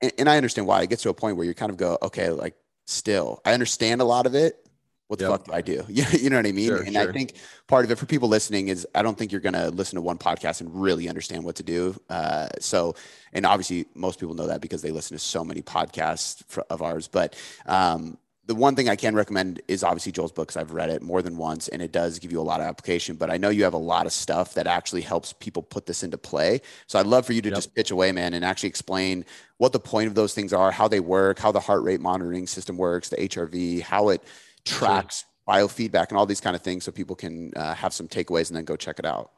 [0.00, 1.98] and, and i understand why it gets to a point where you kind of go
[2.00, 2.54] okay like
[2.86, 3.40] still.
[3.44, 4.62] I understand a lot of it.
[5.08, 5.32] What the yep.
[5.32, 5.84] fuck do I do?
[5.88, 6.66] Yeah, you know what I mean?
[6.68, 7.08] Sure, and sure.
[7.08, 7.34] I think
[7.68, 10.02] part of it for people listening is I don't think you're going to listen to
[10.02, 11.94] one podcast and really understand what to do.
[12.10, 12.96] Uh, so,
[13.32, 16.82] and obviously most people know that because they listen to so many podcasts for, of
[16.82, 17.06] ours.
[17.06, 20.56] But um, the one thing I can recommend is obviously Joel's books.
[20.56, 23.16] I've read it more than once, and it does give you a lot of application.
[23.16, 26.04] But I know you have a lot of stuff that actually helps people put this
[26.04, 26.60] into play.
[26.86, 27.56] So I'd love for you to yep.
[27.56, 29.24] just pitch away, man, and actually explain
[29.58, 32.46] what the point of those things are, how they work, how the heart rate monitoring
[32.46, 34.22] system works, the HRV, how it
[34.64, 35.54] tracks sure.
[35.56, 38.56] biofeedback, and all these kind of things, so people can uh, have some takeaways and
[38.56, 39.32] then go check it out.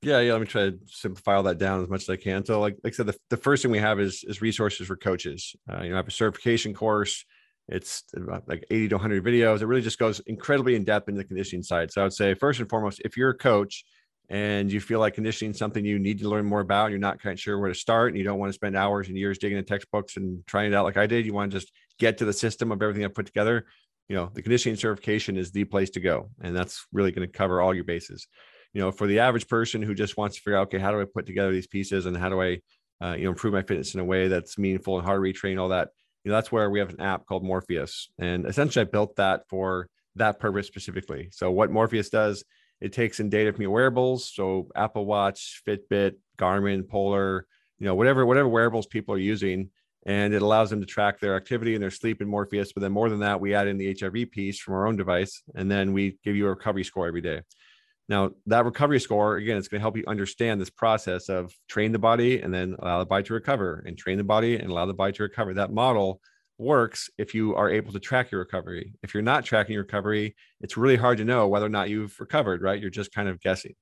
[0.00, 0.32] Yeah, yeah.
[0.32, 2.44] Let me try to simplify all that down as much as I can.
[2.44, 4.96] So, like, like I said, the, the first thing we have is is resources for
[4.96, 5.56] coaches.
[5.68, 7.24] Uh, you know, I have a certification course
[7.68, 8.04] it's
[8.46, 9.62] like 80 to 100 videos.
[9.62, 11.90] It really just goes incredibly in depth in the conditioning side.
[11.90, 13.84] So I would say, first and foremost, if you're a coach
[14.28, 17.20] and you feel like conditioning is something you need to learn more about, you're not
[17.20, 19.58] quite sure where to start, and you don't want to spend hours and years digging
[19.58, 22.24] in textbooks and trying it out like I did, you want to just get to
[22.24, 23.66] the system of everything I put together.
[24.08, 27.32] You know, the conditioning certification is the place to go, and that's really going to
[27.32, 28.26] cover all your bases.
[28.74, 31.00] You know, for the average person who just wants to figure out, okay, how do
[31.00, 32.58] I put together these pieces and how do I,
[33.00, 35.60] uh, you know, improve my fitness in a way that's meaningful and how to retrain
[35.60, 35.88] all that
[36.24, 38.08] you know, that's where we have an app called Morpheus.
[38.18, 41.28] And essentially I built that for that purpose specifically.
[41.32, 42.44] So what Morpheus does,
[42.80, 44.32] it takes in data from your wearables.
[44.32, 47.46] So Apple Watch, Fitbit, Garmin, Polar,
[47.78, 49.70] you know, whatever, whatever wearables people are using.
[50.06, 52.72] And it allows them to track their activity and their sleep in Morpheus.
[52.72, 55.42] But then more than that, we add in the HRV piece from our own device.
[55.54, 57.40] And then we give you a recovery score every day.
[58.08, 61.92] Now, that recovery score, again, it's going to help you understand this process of train
[61.92, 64.84] the body and then allow the body to recover and train the body and allow
[64.84, 65.54] the body to recover.
[65.54, 66.20] That model
[66.58, 68.92] works if you are able to track your recovery.
[69.02, 72.18] If you're not tracking your recovery, it's really hard to know whether or not you've
[72.20, 72.80] recovered, right?
[72.80, 73.74] You're just kind of guessing.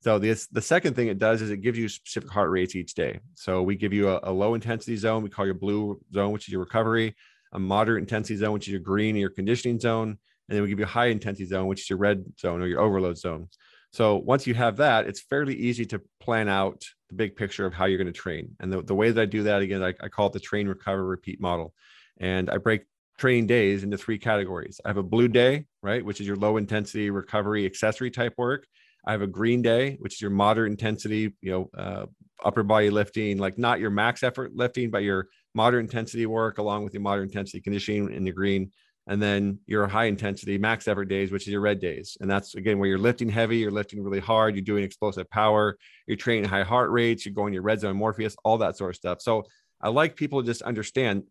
[0.00, 2.94] So this, the second thing it does is it gives you specific heart rates each
[2.94, 3.20] day.
[3.34, 6.48] So we give you a, a low intensity zone, we call your blue zone, which
[6.48, 7.16] is your recovery,
[7.52, 10.18] a moderate intensity zone, which is your green, your conditioning zone,
[10.48, 12.66] and then we give you a high intensity zone, which is your red zone or
[12.66, 13.48] your overload zone.
[13.92, 17.72] So once you have that, it's fairly easy to plan out the big picture of
[17.72, 18.50] how you're going to train.
[18.60, 20.68] And the, the way that I do that, again, I, I call it the train,
[20.68, 21.72] recover, repeat model.
[22.18, 22.82] And I break
[23.18, 24.80] training days into three categories.
[24.84, 28.66] I have a blue day, right, which is your low intensity recovery accessory type work.
[29.06, 32.06] I have a green day, which is your moderate intensity, you know, uh,
[32.44, 36.84] upper body lifting, like not your max effort lifting, but your moderate intensity work along
[36.84, 38.70] with your moderate intensity conditioning in the green.
[39.08, 42.16] And then your high intensity max effort days, which is your red days.
[42.20, 45.78] And that's again where you're lifting heavy, you're lifting really hard, you're doing explosive power,
[46.06, 48.96] you're training high heart rates, you're going your red zone Morpheus, all that sort of
[48.96, 49.22] stuff.
[49.22, 49.44] So
[49.80, 51.24] I like people to just understand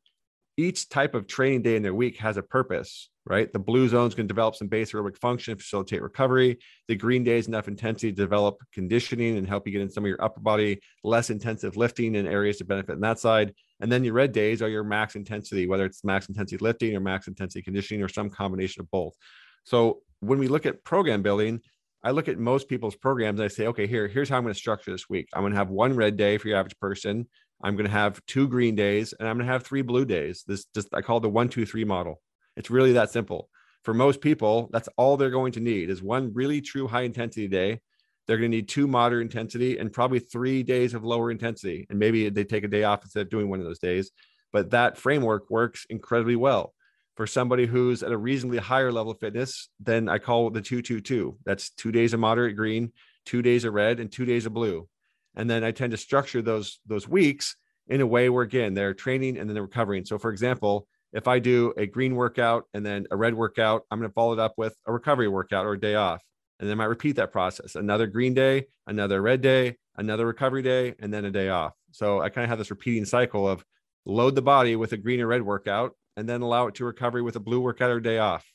[0.57, 3.53] each type of training day in their week has a purpose, right?
[3.53, 6.57] The blue zones can develop some base aerobic function, facilitate recovery.
[6.87, 10.07] The green days enough intensity to develop conditioning and help you get in some of
[10.07, 13.53] your upper body, less intensive lifting in areas to benefit in that side.
[13.79, 16.99] And then your red days are your max intensity, whether it's max intensity lifting or
[16.99, 19.13] max intensity conditioning or some combination of both.
[19.63, 21.61] So when we look at program building,
[22.03, 24.53] I look at most people's programs and I say, okay, here, here's how I'm going
[24.53, 25.27] to structure this week.
[25.33, 27.27] I'm going to have one red day for your average person.
[27.61, 30.43] I'm going to have two green days and I'm going to have three blue days.
[30.47, 32.21] This just, I call it the one, two, three model.
[32.55, 33.49] It's really that simple.
[33.83, 37.47] For most people, that's all they're going to need is one really true high intensity
[37.47, 37.81] day.
[38.27, 41.87] They're going to need two moderate intensity and probably three days of lower intensity.
[41.89, 44.11] And maybe they take a day off instead of doing one of those days.
[44.51, 46.73] But that framework works incredibly well.
[47.15, 51.37] For somebody who's at a reasonably higher level of fitness, then I call the 222.
[51.45, 52.91] That's two days of moderate green,
[53.25, 54.87] two days of red, and two days of blue
[55.37, 57.55] and then I tend to structure those those weeks
[57.87, 60.03] in a way where again they're training and then they're recovering.
[60.03, 63.99] So for example, if I do a green workout and then a red workout, I'm
[63.99, 66.21] going to follow it up with a recovery workout or a day off.
[66.59, 67.75] And then I might repeat that process.
[67.75, 71.73] Another green day, another red day, another recovery day, and then a day off.
[71.91, 73.63] So I kind of have this repeating cycle of
[74.05, 77.21] load the body with a green or red workout and then allow it to recovery
[77.21, 78.45] with a blue workout or day off.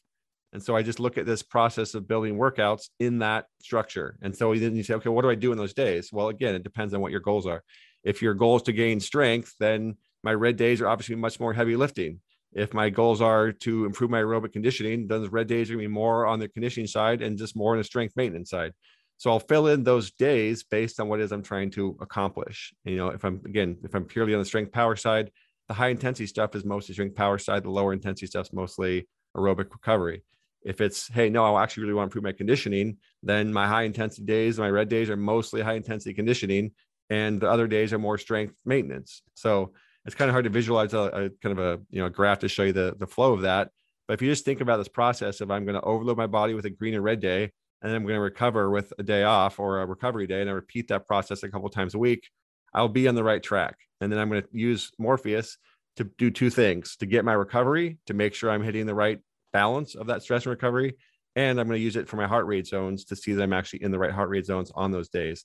[0.52, 4.18] And so I just look at this process of building workouts in that structure.
[4.20, 6.10] And so then you say, okay, what do I do in those days?
[6.12, 7.62] Well, again, it depends on what your goals are.
[8.04, 11.54] If your goal is to gain strength, then my red days are obviously much more
[11.54, 12.20] heavy lifting.
[12.54, 15.84] If my goals are to improve my aerobic conditioning, then the red days are going
[15.84, 18.72] to be more on the conditioning side and just more on the strength maintenance side.
[19.16, 22.74] So I'll fill in those days based on what it is I'm trying to accomplish.
[22.84, 25.30] You know, if I'm again, if I'm purely on the strength power side,
[25.68, 27.62] the high intensity stuff is mostly strength power side.
[27.62, 30.24] The lower intensity stuff is mostly aerobic recovery.
[30.64, 33.82] If it's, hey, no, I actually really want to improve my conditioning, then my high
[33.82, 36.72] intensity days, my red days are mostly high intensity conditioning,
[37.10, 39.22] and the other days are more strength maintenance.
[39.34, 39.72] So
[40.04, 42.40] it's kind of hard to visualize a, a kind of a you know a graph
[42.40, 43.70] to show you the the flow of that.
[44.08, 46.54] But if you just think about this process of I'm going to overload my body
[46.54, 49.22] with a green and red day, and then I'm going to recover with a day
[49.22, 52.28] off or a recovery day, and I repeat that process a couple times a week,
[52.74, 53.76] I'll be on the right track.
[54.00, 55.58] And then I'm going to use Morpheus
[55.96, 59.20] to do two things to get my recovery, to make sure I'm hitting the right
[59.52, 60.96] balance of that stress and recovery.
[61.36, 63.52] And I'm going to use it for my heart rate zones to see that I'm
[63.52, 65.44] actually in the right heart rate zones on those days.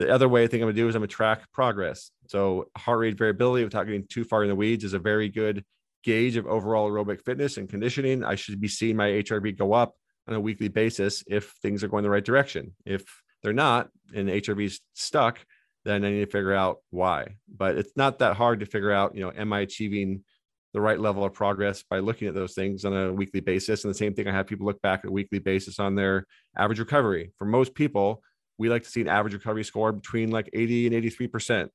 [0.00, 2.10] The other way I think I'm going to do is I'm going to track progress.
[2.26, 5.62] So heart rate variability without getting too far in the weeds is a very good
[6.02, 8.24] gauge of overall aerobic fitness and conditioning.
[8.24, 9.94] I should be seeing my HRV go up
[10.26, 12.74] on a weekly basis if things are going the right direction.
[12.86, 13.04] If
[13.42, 15.38] they're not and HRV is stuck,
[15.84, 17.36] then I need to figure out why.
[17.54, 20.24] But it's not that hard to figure out, you know, am I achieving
[20.72, 23.84] the right level of progress by looking at those things on a weekly basis.
[23.84, 26.26] And the same thing, I have people look back at a weekly basis on their
[26.56, 27.32] average recovery.
[27.38, 28.22] For most people,
[28.60, 31.70] we like to see an average recovery score between like 80 and 83%.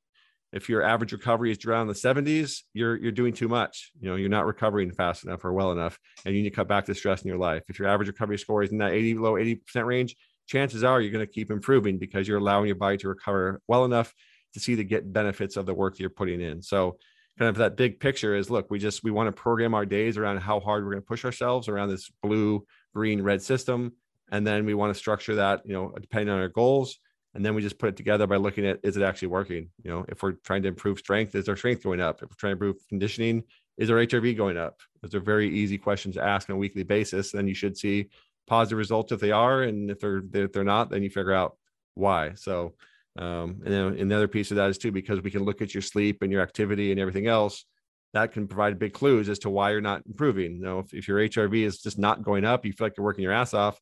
[0.54, 3.92] If your average recovery is around the 70s, you're you're doing too much.
[4.00, 6.68] You know, you're not recovering fast enough or well enough, and you need to cut
[6.68, 7.64] back the stress in your life.
[7.68, 10.16] If your average recovery score is in that 80 low 80% range,
[10.48, 13.84] chances are you're going to keep improving because you're allowing your body to recover well
[13.84, 14.14] enough
[14.54, 16.62] to see the get benefits of the work you're putting in.
[16.62, 16.98] So
[17.40, 20.18] kind of that big picture is look, we just we want to program our days
[20.18, 22.64] around how hard we're going to push ourselves around this blue,
[22.94, 23.94] green, red system.
[24.32, 26.98] And then we want to structure that, you know, depending on our goals.
[27.34, 29.70] And then we just put it together by looking at is it actually working?
[29.84, 32.24] You know, if we're trying to improve strength, is our strength going up?
[32.24, 33.44] If we're trying to improve conditioning,
[33.78, 34.80] is our HRV going up?
[35.02, 37.32] Those are very easy questions to ask on a weekly basis.
[37.32, 38.10] Then you should see
[38.48, 41.58] positive results if they are, and if they're if they're not, then you figure out
[41.94, 42.34] why.
[42.36, 42.74] So
[43.18, 45.82] um, and then another piece of that is too because we can look at your
[45.82, 47.66] sleep and your activity and everything else.
[48.14, 50.56] That can provide big clues as to why you're not improving.
[50.56, 53.04] You know, if, if your HRV is just not going up, you feel like you're
[53.06, 53.80] working your ass off.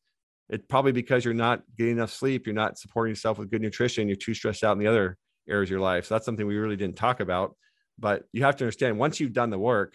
[0.48, 2.46] It's probably because you're not getting enough sleep.
[2.46, 4.08] You're not supporting yourself with good nutrition.
[4.08, 5.16] You're too stressed out in the other
[5.48, 6.06] areas of your life.
[6.06, 7.56] So that's something we really didn't talk about.
[7.98, 9.94] But you have to understand once you've done the work,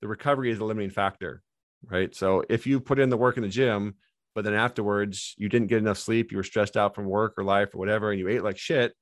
[0.00, 1.42] the recovery is a limiting factor,
[1.84, 2.14] right?
[2.14, 3.94] So if you put in the work in the gym,
[4.34, 7.44] but then afterwards you didn't get enough sleep, you were stressed out from work or
[7.44, 8.94] life or whatever, and you ate like shit,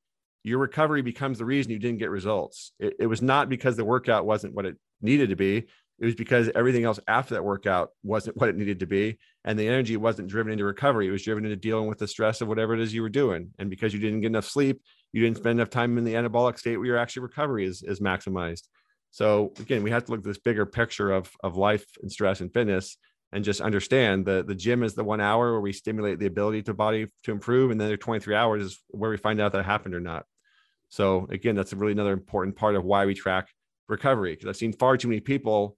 [0.44, 2.72] your recovery becomes the reason you didn't get results.
[2.78, 5.66] It, it was not because the workout wasn't what it needed to be.
[5.98, 9.18] It was because everything else after that workout wasn't what it needed to be.
[9.44, 11.08] And the energy wasn't driven into recovery.
[11.08, 13.50] It was driven into dealing with the stress of whatever it is you were doing.
[13.58, 14.82] And because you didn't get enough sleep,
[15.12, 18.00] you didn't spend enough time in the anabolic state where your actual recovery is, is
[18.00, 18.64] maximized.
[19.10, 22.40] So again, we have to look at this bigger picture of, of life and stress
[22.40, 22.98] and fitness
[23.32, 26.62] and just understand that the gym is the one hour where we stimulate the ability
[26.64, 27.70] to body to improve.
[27.70, 30.26] And then the 23 hours is where we find out that happened or not.
[30.90, 33.48] So again, that's really another important part of why we track
[33.88, 34.34] recovery.
[34.34, 35.76] Because I've seen far too many people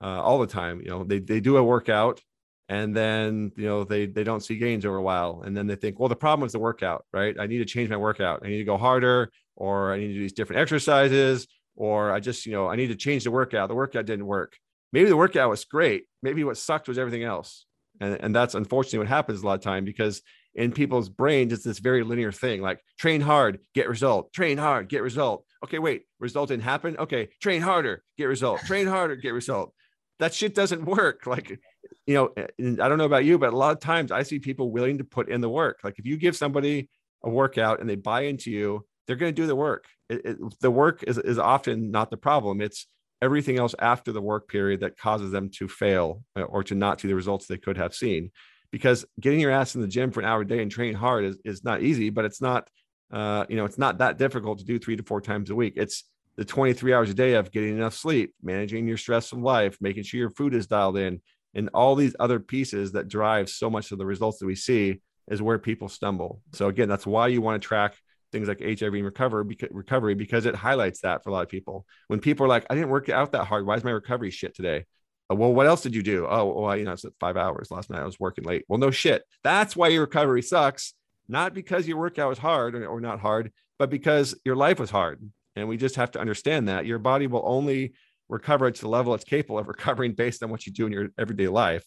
[0.00, 0.80] uh, all the time.
[0.80, 2.20] You know, they they do a workout
[2.68, 5.76] and then you know they they don't see gains over a while, and then they
[5.76, 7.34] think, well, the problem is the workout, right?
[7.38, 8.42] I need to change my workout.
[8.44, 11.46] I need to go harder, or I need to do these different exercises,
[11.76, 13.68] or I just you know I need to change the workout.
[13.68, 14.56] The workout didn't work.
[14.92, 16.04] Maybe the workout was great.
[16.22, 17.66] Maybe what sucked was everything else.
[18.00, 20.22] And, and that's unfortunately what happens a lot of time because
[20.54, 24.88] in people's brains, it's this very linear thing like train hard, get result, train hard,
[24.88, 25.44] get result.
[25.64, 26.96] Okay, wait, result didn't happen.
[26.96, 29.72] Okay, train harder, get result, train harder, get result
[30.18, 31.26] that shit doesn't work.
[31.26, 31.58] Like,
[32.06, 34.70] you know, I don't know about you, but a lot of times I see people
[34.70, 35.80] willing to put in the work.
[35.84, 36.88] Like, if you give somebody
[37.24, 39.86] a workout and they buy into you, they're going to do the work.
[40.08, 42.60] It, it, the work is, is often not the problem.
[42.60, 42.86] It's
[43.20, 47.00] everything else after the work period that causes them to fail uh, or to not
[47.00, 48.30] see the results they could have seen.
[48.70, 51.24] Because getting your ass in the gym for an hour a day and training hard
[51.24, 52.68] is, is not easy, but it's not,
[53.10, 55.74] uh, you know, it's not that difficult to do three to four times a week.
[55.76, 56.04] It's
[56.38, 60.04] the 23 hours a day of getting enough sleep, managing your stress from life, making
[60.04, 61.20] sure your food is dialed in,
[61.54, 65.00] and all these other pieces that drive so much of the results that we see
[65.28, 66.40] is where people stumble.
[66.52, 67.96] So again, that's why you want to track
[68.30, 71.84] things like HRV recovery because, recovery because it highlights that for a lot of people.
[72.06, 73.66] When people are like, "I didn't work out that hard.
[73.66, 74.84] Why is my recovery shit today?"
[75.28, 76.24] Uh, well, what else did you do?
[76.28, 78.00] Oh, well, you know, it's five hours last night.
[78.00, 78.64] I was working late.
[78.68, 79.24] Well, no shit.
[79.42, 80.94] That's why your recovery sucks.
[81.26, 85.20] Not because your workout was hard or not hard, but because your life was hard.
[85.58, 87.94] And we just have to understand that your body will only
[88.28, 91.08] recover to the level it's capable of recovering based on what you do in your
[91.18, 91.84] everyday life.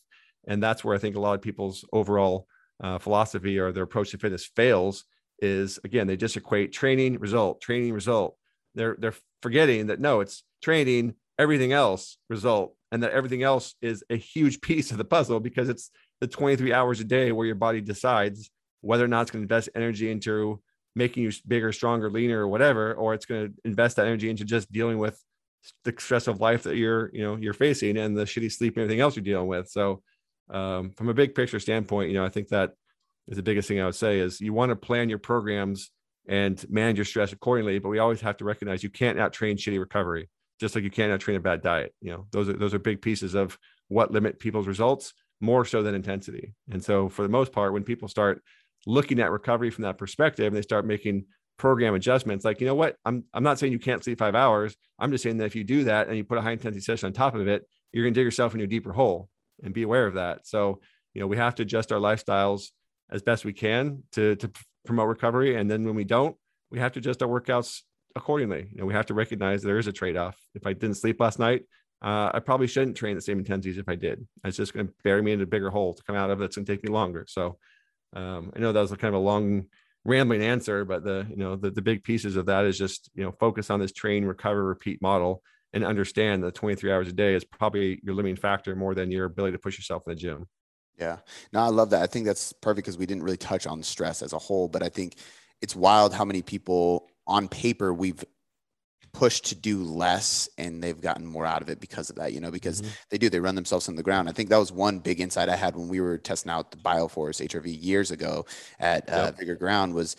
[0.47, 2.47] And that's where I think a lot of people's overall
[2.83, 5.05] uh, philosophy or their approach to fitness fails
[5.39, 8.37] is again, they just equate training result, training result.
[8.75, 14.03] They're they're forgetting that no, it's training, everything else result, and that everything else is
[14.09, 15.89] a huge piece of the puzzle because it's
[16.21, 18.49] the 23 hours a day where your body decides
[18.81, 20.61] whether or not it's going to invest energy into
[20.95, 24.43] making you bigger, stronger, leaner, or whatever, or it's going to invest that energy into
[24.43, 25.21] just dealing with
[25.83, 28.83] the stress of life that you're, you know, you're facing and the shitty sleep and
[28.83, 29.69] everything else you're dealing with.
[29.69, 30.01] So,
[30.49, 32.71] um, from a big picture standpoint, you know, I think that
[33.27, 35.91] is the biggest thing I would say is you want to plan your programs
[36.27, 37.79] and manage your stress accordingly.
[37.79, 40.29] But we always have to recognize you can't out train shitty recovery,
[40.59, 41.93] just like you can't out train a bad diet.
[42.01, 45.81] You know, those are those are big pieces of what limit people's results more so
[45.83, 46.53] than intensity.
[46.71, 48.43] And so, for the most part, when people start
[48.85, 51.25] looking at recovery from that perspective and they start making
[51.57, 54.75] program adjustments like you know what i'm i'm not saying you can't sleep 5 hours
[54.97, 57.07] i'm just saying that if you do that and you put a high intensity session
[57.07, 59.29] on top of it you're going to dig yourself into a deeper hole
[59.63, 60.79] and be aware of that so
[61.13, 62.69] you know we have to adjust our lifestyles
[63.11, 64.49] as best we can to to
[64.85, 66.35] promote recovery and then when we don't
[66.71, 67.81] we have to adjust our workouts
[68.15, 71.19] accordingly you know we have to recognize there is a trade-off if i didn't sleep
[71.19, 71.63] last night
[72.03, 74.25] uh, I probably shouldn't train the same intensities if I did.
[74.43, 76.41] It's just going to bury me in a bigger hole to come out of.
[76.41, 77.25] It's going to take me longer.
[77.27, 77.59] So
[78.13, 79.65] um, I know that was kind of a long
[80.03, 83.23] rambling answer, but the you know the, the big pieces of that is just you
[83.23, 85.43] know focus on this train, recover, repeat model,
[85.73, 89.25] and understand that 23 hours a day is probably your limiting factor more than your
[89.25, 90.47] ability to push yourself in the gym.
[90.99, 91.17] Yeah,
[91.53, 92.03] no, I love that.
[92.03, 94.83] I think that's perfect because we didn't really touch on stress as a whole, but
[94.83, 95.15] I think
[95.61, 98.23] it's wild how many people on paper we've
[99.13, 102.39] pushed to do less and they've gotten more out of it because of that, you
[102.39, 102.91] know, because mm-hmm.
[103.09, 104.29] they do, they run themselves on the ground.
[104.29, 106.77] I think that was one big insight I had when we were testing out the
[106.77, 108.45] Bioforce HRV years ago
[108.79, 109.37] at uh, yep.
[109.37, 110.15] Vigor Ground was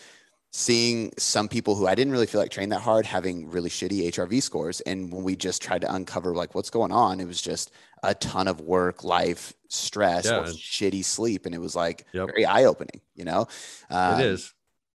[0.51, 4.07] seeing some people who I didn't really feel like trained that hard having really shitty
[4.09, 4.81] HRV scores.
[4.81, 7.71] And when we just tried to uncover like what's going on, it was just
[8.03, 10.43] a ton of work, life, stress, yeah.
[10.43, 11.47] shitty sleep.
[11.47, 12.27] And it was like yep.
[12.27, 13.47] very eye opening, you know?
[13.89, 14.53] Um, it is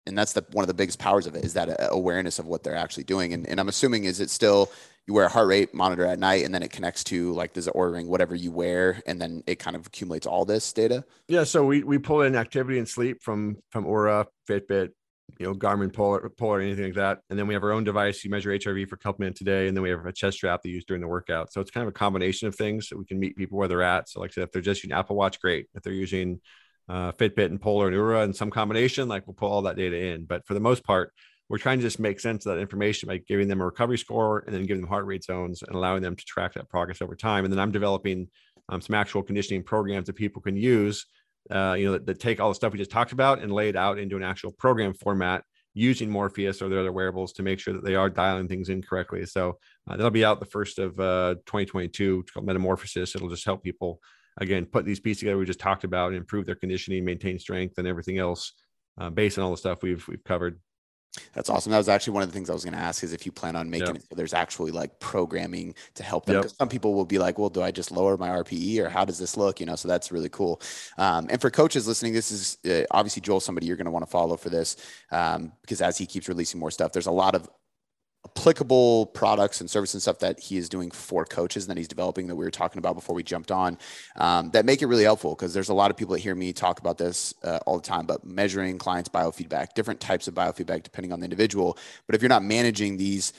[0.09, 2.47] and that's the one of the biggest powers of it is that uh, awareness of
[2.47, 3.33] what they're actually doing.
[3.33, 4.73] And, and I'm assuming is it still
[5.07, 7.69] you wear a heart rate monitor at night and then it connects to like it
[7.75, 11.05] ordering whatever you wear and then it kind of accumulates all this data.
[11.29, 14.91] Yeah, so we we pull in activity and sleep from from Oura Fitbit,
[15.39, 17.21] you know, Garmin Polar, Polar, anything like that.
[17.31, 18.25] And then we have our own device.
[18.25, 20.39] You measure HRV for a couple minutes a day, and then we have a chest
[20.39, 21.53] strap that you use during the workout.
[21.53, 23.83] So it's kind of a combination of things that we can meet people where they're
[23.83, 24.09] at.
[24.09, 25.67] So like I said, if they're just using Apple Watch, great.
[25.75, 26.41] If they're using
[26.89, 29.97] uh, Fitbit and Polar and Oura and some combination, like we'll pull all that data
[29.97, 30.25] in.
[30.25, 31.13] But for the most part,
[31.49, 34.41] we're trying to just make sense of that information by giving them a recovery score
[34.41, 37.15] and then giving them heart rate zones and allowing them to track that progress over
[37.15, 37.45] time.
[37.45, 38.29] And then I'm developing
[38.69, 41.07] um, some actual conditioning programs that people can use,
[41.51, 43.71] uh, you know, that, that, take all the stuff we just talked about and lay
[43.71, 47.61] it out into an actual program format using Morpheus or their other wearables to make
[47.61, 49.25] sure that they are dialing things in correctly.
[49.25, 49.59] So
[49.89, 52.21] uh, that'll be out the first of uh, 2022.
[52.23, 53.15] It's called Metamorphosis.
[53.15, 54.01] It'll just help people
[54.39, 57.87] again put these pieces together we just talked about, improve their conditioning, maintain strength, and
[57.87, 58.53] everything else
[58.99, 60.59] uh, based on all the stuff we've we've covered.
[61.35, 61.73] That's awesome.
[61.73, 63.33] That was actually one of the things I was going to ask is if you
[63.33, 63.97] plan on making yep.
[63.97, 66.37] it so there's actually like programming to help them.
[66.37, 66.59] Because yep.
[66.59, 69.19] some people will be like, well, do I just lower my RPE or how does
[69.19, 69.61] this look?
[69.61, 70.61] You know, so that's really cool.
[70.97, 74.05] Um, and for coaches listening, this is uh, obviously Joel, somebody you're going to want
[74.05, 74.77] to follow for this
[75.11, 77.49] um, because as he keeps releasing more stuff, there's a lot of
[78.27, 81.89] applicable products and services and stuff that he is doing for coaches and that he's
[81.89, 83.79] developing that we were talking about before we jumped on
[84.17, 86.53] um, that make it really helpful because there's a lot of people that hear me
[86.53, 90.83] talk about this uh, all the time but measuring clients biofeedback different types of biofeedback
[90.83, 93.33] depending on the individual but if you're not managing these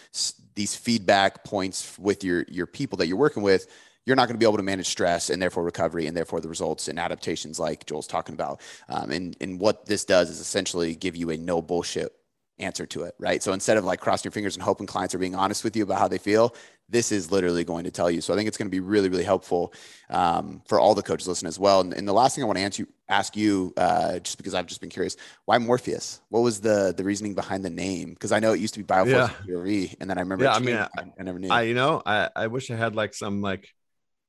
[0.56, 3.68] these feedback points with your your people that you're working with
[4.06, 6.50] you're not going to be able to manage stress and therefore recovery and therefore the
[6.50, 8.60] results and adaptations like Joel's talking about.
[8.88, 12.12] Um, and, and what this does is essentially give you a no bullshit
[12.60, 13.42] answer to it, right?
[13.42, 15.84] So instead of like crossing your fingers and hoping clients are being honest with you
[15.84, 16.56] about how they feel,
[16.90, 18.22] this is literally going to tell you.
[18.22, 19.74] So I think it's going to be really, really helpful
[20.10, 21.82] um, for all the coaches listening as well.
[21.82, 24.66] And, and, the last thing I want to answer, ask you, uh, just because I've
[24.66, 26.22] just been curious, why Morpheus?
[26.30, 28.14] What was the the reasoning behind the name?
[28.14, 29.96] Because I know it used to be Bioforce yeah.
[30.00, 30.46] and then I remember.
[30.46, 31.50] Yeah, I mean, I, I, never knew.
[31.50, 33.68] I, you know, I, I wish I had like some like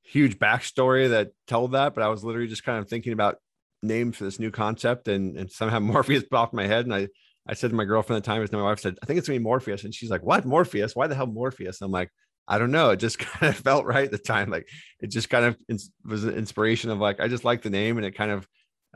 [0.03, 3.39] huge backstory that told that, but I was literally just kind of thinking about
[3.83, 7.09] names for this new concept, and and somehow Morpheus popped my head, and I
[7.49, 9.29] I said to my girlfriend at the time, as my wife said, I think it's
[9.29, 9.85] gonna be Morpheus.
[9.85, 10.95] And she's like, What Morpheus?
[10.95, 11.81] Why the hell Morpheus?
[11.81, 12.11] I'm like,
[12.51, 12.91] I don't know.
[12.91, 14.51] It just kind of felt right at the time.
[14.51, 14.69] Like
[15.01, 15.57] it just kind of
[16.05, 18.47] was an inspiration of like, I just like the name and it kind of,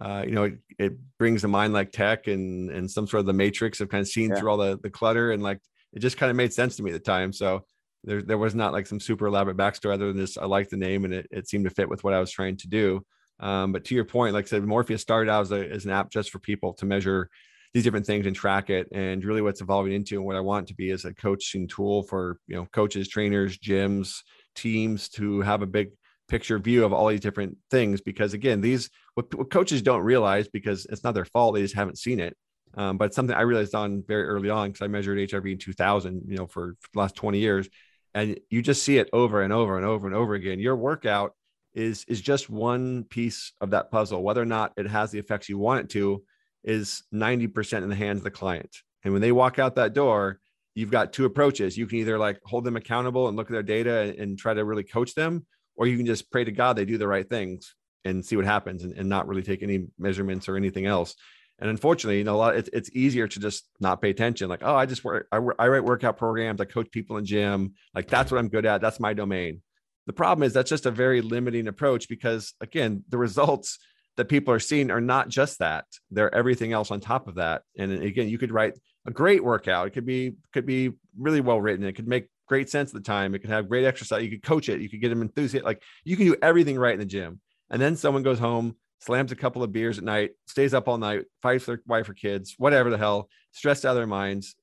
[0.00, 3.26] uh, you know, it, it, brings to mind like tech and, and some sort of
[3.26, 4.36] the matrix of kind of seeing yeah.
[4.36, 5.30] through all the, the clutter.
[5.30, 5.60] And like,
[5.92, 7.32] it just kind of made sense to me at the time.
[7.32, 7.64] So
[8.02, 10.36] there, there was not like some super elaborate backstory other than this.
[10.36, 12.56] I liked the name and it, it seemed to fit with what I was trying
[12.56, 13.06] to do.
[13.38, 15.92] Um, but to your point, like I said, Morpheus started out as, a, as an
[15.92, 17.30] app just for people to measure
[17.74, 18.88] these different things and track it.
[18.92, 22.04] And really what's evolving into and what I want to be is a coaching tool
[22.04, 24.20] for, you know, coaches, trainers, gyms,
[24.54, 25.90] teams to have a big
[26.28, 28.00] picture view of all these different things.
[28.00, 31.56] Because again, these, what, what coaches don't realize because it's not their fault.
[31.56, 32.36] They just haven't seen it.
[32.76, 36.22] Um, but something I realized on very early on because I measured HRV in 2000,
[36.26, 37.68] you know, for, for the last 20 years,
[38.14, 40.60] and you just see it over and over and over and over again.
[40.60, 41.34] Your workout
[41.74, 44.22] is is just one piece of that puzzle.
[44.22, 46.22] Whether or not it has the effects you want it to
[46.64, 48.76] is 90% in the hands of the client.
[49.04, 50.40] And when they walk out that door,
[50.74, 51.76] you've got two approaches.
[51.76, 54.64] You can either like hold them accountable and look at their data and, try to
[54.64, 55.46] really coach them,
[55.76, 58.44] or you can just pray to God they do the right things and see what
[58.44, 61.14] happens and, and not really take any measurements or anything else.
[61.60, 64.48] And unfortunately, you know, a lot it's, it's easier to just not pay attention.
[64.48, 67.74] Like, oh, I just work, I, I write workout programs, I coach people in gym.
[67.94, 68.80] Like that's what I'm good at.
[68.80, 69.62] That's my domain.
[70.06, 73.78] The problem is that's just a very limiting approach because again, the results
[74.16, 77.62] that people are seeing are not just that they're everything else on top of that.
[77.78, 78.74] And again you could write
[79.06, 79.86] a great workout.
[79.86, 81.84] It could be could be really well written.
[81.84, 83.34] It could make great sense at the time.
[83.34, 84.22] It could have great exercise.
[84.22, 84.80] You could coach it.
[84.80, 87.40] You could get them enthusiastic like you can do everything right in the gym.
[87.70, 90.96] And then someone goes home slams a couple of beers at night stays up all
[90.96, 94.54] night fights their wife or kids whatever the hell stressed out of their minds.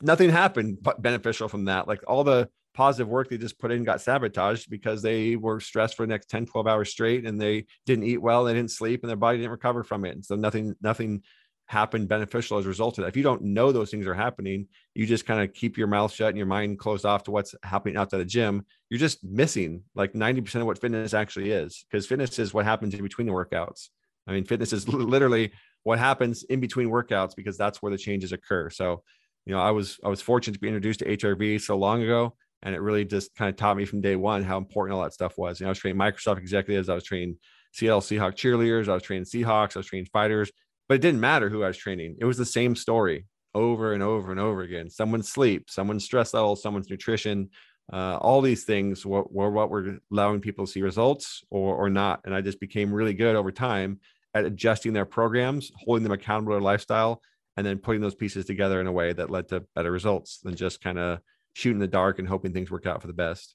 [0.00, 1.86] Nothing happened but beneficial from that.
[1.86, 5.96] Like all the positive work they just put in got sabotaged because they were stressed
[5.96, 9.02] for the next 10 12 hours straight and they didn't eat well they didn't sleep
[9.02, 10.14] and their body didn't recover from it.
[10.14, 11.22] And so nothing nothing
[11.68, 13.08] happened beneficial as a result of that.
[13.08, 16.12] If you don't know those things are happening you just kind of keep your mouth
[16.12, 18.64] shut and your mind closed off to what's happening outside the gym.
[18.90, 22.94] You're just missing like 90% of what fitness actually is because fitness is what happens
[22.94, 23.88] in between the workouts.
[24.26, 25.52] I mean fitness is literally
[25.82, 28.68] what happens in between workouts because that's where the changes occur.
[28.68, 29.02] So
[29.46, 32.34] you know i was i was fortunate to be introduced to hrv so long ago
[32.66, 35.14] and it really just kind of taught me from day one how important all that
[35.14, 35.60] stuff was.
[35.60, 37.36] You know, I was training Microsoft executives, I was training
[37.72, 40.50] Seattle Seahawks cheerleaders, I was training Seahawks, I was training fighters,
[40.88, 42.16] but it didn't matter who I was training.
[42.20, 44.90] It was the same story over and over and over again.
[44.90, 47.50] Someone's sleep, someone's stress level, someone's nutrition,
[47.92, 51.88] uh, all these things were, were what were allowing people to see results or, or
[51.88, 52.20] not.
[52.24, 54.00] And I just became really good over time
[54.34, 57.22] at adjusting their programs, holding them accountable to their lifestyle,
[57.56, 60.56] and then putting those pieces together in a way that led to better results than
[60.56, 61.20] just kind of
[61.56, 63.54] shooting the dark and hoping things work out for the best.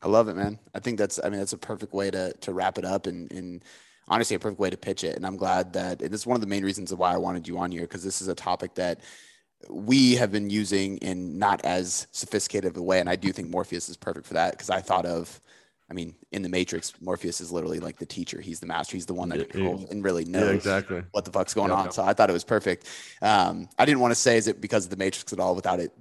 [0.00, 0.58] I love it, man.
[0.74, 3.30] I think that's, I mean, that's a perfect way to, to wrap it up and,
[3.30, 3.62] and
[4.08, 5.14] honestly, a perfect way to pitch it.
[5.14, 7.58] And I'm glad that it's one of the main reasons of why I wanted you
[7.58, 9.00] on here, because this is a topic that
[9.68, 13.00] we have been using in not as sophisticated of a way.
[13.00, 14.58] And I do think Morpheus is perfect for that.
[14.58, 15.42] Cause I thought of,
[15.90, 18.40] I mean, in the Matrix, Morpheus is literally like the teacher.
[18.40, 18.96] He's the master.
[18.96, 21.90] He's the one that controls and really knows yeah, exactly what the fuck's going on.
[21.90, 22.86] So I thought it was perfect.
[23.20, 25.80] Um, I didn't want to say is it because of the Matrix at all without
[25.80, 25.92] it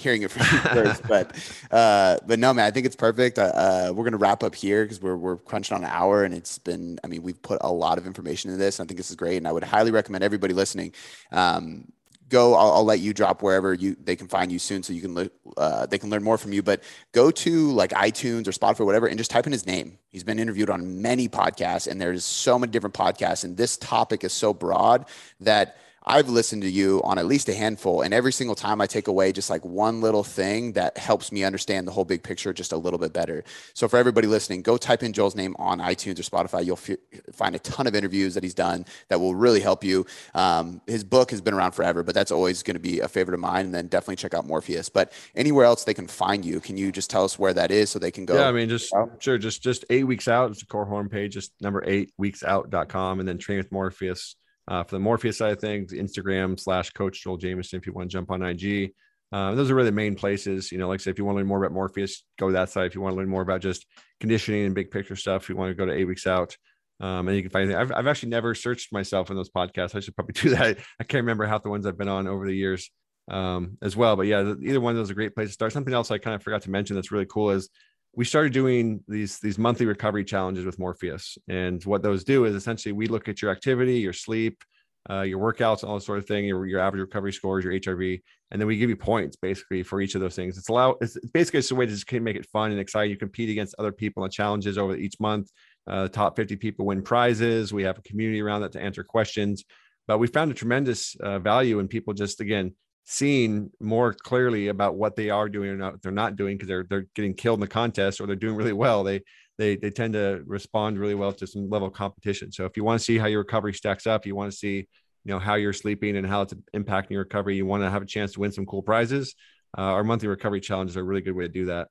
[0.00, 1.02] hearing it from you first.
[1.06, 1.36] but
[1.70, 3.38] uh, but no, man, I think it's perfect.
[3.38, 6.34] Uh, uh we're gonna wrap up here because we're we're crunching on an hour, and
[6.34, 6.98] it's been.
[7.04, 8.80] I mean, we've put a lot of information in this.
[8.80, 10.92] I think this is great, and I would highly recommend everybody listening.
[11.30, 11.92] Um,
[12.30, 12.54] go.
[12.54, 15.30] I'll, I'll, let you drop wherever you they can find you soon, so you can
[15.56, 16.62] uh, they can learn more from you.
[16.62, 16.82] But
[17.12, 19.98] go to like iTunes or Spotify, or whatever, and just type in his name.
[20.08, 24.24] He's been interviewed on many podcasts, and there's so many different podcasts, and this topic
[24.24, 25.06] is so broad
[25.40, 25.76] that
[26.06, 29.06] I've listened to you on at least a handful, and every single time I take
[29.06, 32.72] away just like one little thing that helps me understand the whole big picture just
[32.72, 33.44] a little bit better.
[33.74, 36.64] So, for everybody listening, go type in Joel's name on iTunes or Spotify.
[36.64, 36.96] You'll f-
[37.34, 40.06] find a ton of interviews that he's done that will really help you.
[40.34, 43.34] Um, his book has been around forever, but that's always going to be a favorite
[43.34, 43.66] of mine.
[43.66, 44.88] And then definitely check out Morpheus.
[44.88, 47.90] But anywhere else they can find you, can you just tell us where that is
[47.90, 48.36] so they can go?
[48.36, 50.50] Yeah, I mean, just sure, just just eight weeks out.
[50.50, 54.36] It's a core horn page, just number eight weeks out.com, and then train with Morpheus
[54.70, 57.78] uh, for the Morpheus side of things, Instagram slash Coach Joel Jamieson.
[57.78, 58.92] If you want to jump on IG,
[59.32, 60.70] uh, those are really the main places.
[60.70, 62.52] You know, like I said, if you want to learn more about Morpheus, go to
[62.52, 62.86] that side.
[62.86, 63.84] If you want to learn more about just
[64.20, 66.56] conditioning and big picture stuff, you want to go to eight weeks out.
[67.00, 69.96] Um, and you can find I've, I've actually never searched myself in those podcasts.
[69.96, 70.78] I should probably do that.
[71.00, 72.90] I can't remember half the ones I've been on over the years
[73.28, 74.14] um, as well.
[74.14, 75.72] But yeah, either one of those a great place to start.
[75.72, 77.70] Something else I kind of forgot to mention that's really cool is
[78.14, 81.38] we started doing these these monthly recovery challenges with Morpheus.
[81.48, 84.62] And what those do is essentially we look at your activity, your sleep,
[85.08, 88.20] uh, your workouts, all that sort of thing, your, your average recovery scores, your HRV,
[88.50, 90.58] and then we give you points basically for each of those things.
[90.58, 93.10] It's allow it's basically it's a way to just make it fun and exciting.
[93.10, 95.50] You compete against other people on challenges over each month.
[95.86, 97.72] Uh, top 50 people win prizes.
[97.72, 99.64] We have a community around that to answer questions.
[100.06, 102.74] But we found a tremendous uh, value in people just again
[103.12, 106.86] seeing more clearly about what they are doing or not they're not doing because they're
[106.88, 109.02] they're getting killed in the contest or they're doing really well.
[109.02, 109.22] They
[109.58, 112.52] they they tend to respond really well to some level of competition.
[112.52, 114.86] So if you want to see how your recovery stacks up, you want to see
[115.24, 117.56] you know how you're sleeping and how it's impacting your recovery.
[117.56, 119.34] You want to have a chance to win some cool prizes.
[119.76, 121.88] Uh, our monthly recovery challenges are a really good way to do that.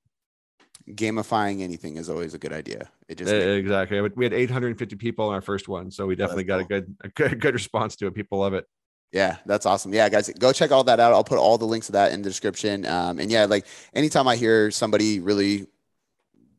[0.89, 2.89] Gamifying anything is always a good idea.
[3.09, 3.99] It just exactly.
[4.15, 6.77] We had 850 people in our first one, so we definitely got cool.
[6.77, 8.15] a good a good good response to it.
[8.15, 8.63] People love it.
[9.11, 9.93] Yeah, that's awesome.
[9.93, 11.13] Yeah, guys, go check all that out.
[11.13, 12.85] I'll put all the links to that in the description.
[12.85, 15.67] Um, and yeah, like anytime I hear somebody really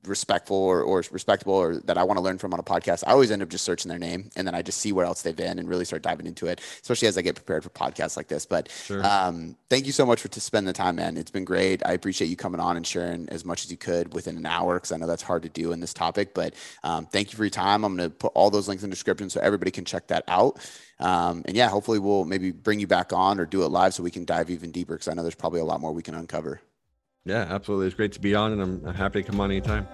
[0.04, 3.12] respectful or, or respectable or that I want to learn from on a podcast, I
[3.12, 5.36] always end up just searching their name and then I just see where else they've
[5.36, 8.28] been and really start diving into it, especially as I get prepared for podcasts like
[8.28, 8.46] this.
[8.46, 9.04] But sure.
[9.04, 11.16] um, thank you so much for to spend the time, man.
[11.16, 11.84] It's been great.
[11.84, 14.74] I appreciate you coming on and sharing as much as you could within an hour
[14.74, 16.34] because I know that's hard to do in this topic.
[16.34, 17.84] But um, thank you for your time.
[17.84, 20.24] I'm going to put all those links in the description so everybody can check that
[20.28, 20.58] out.
[20.98, 24.02] Um, and yeah, hopefully we'll maybe bring you back on or do it live so
[24.02, 26.14] we can dive even deeper because I know there's probably a lot more we can
[26.14, 26.60] uncover.
[27.24, 27.86] Yeah, absolutely.
[27.86, 29.86] It's great to be on, and I'm happy to come on anytime.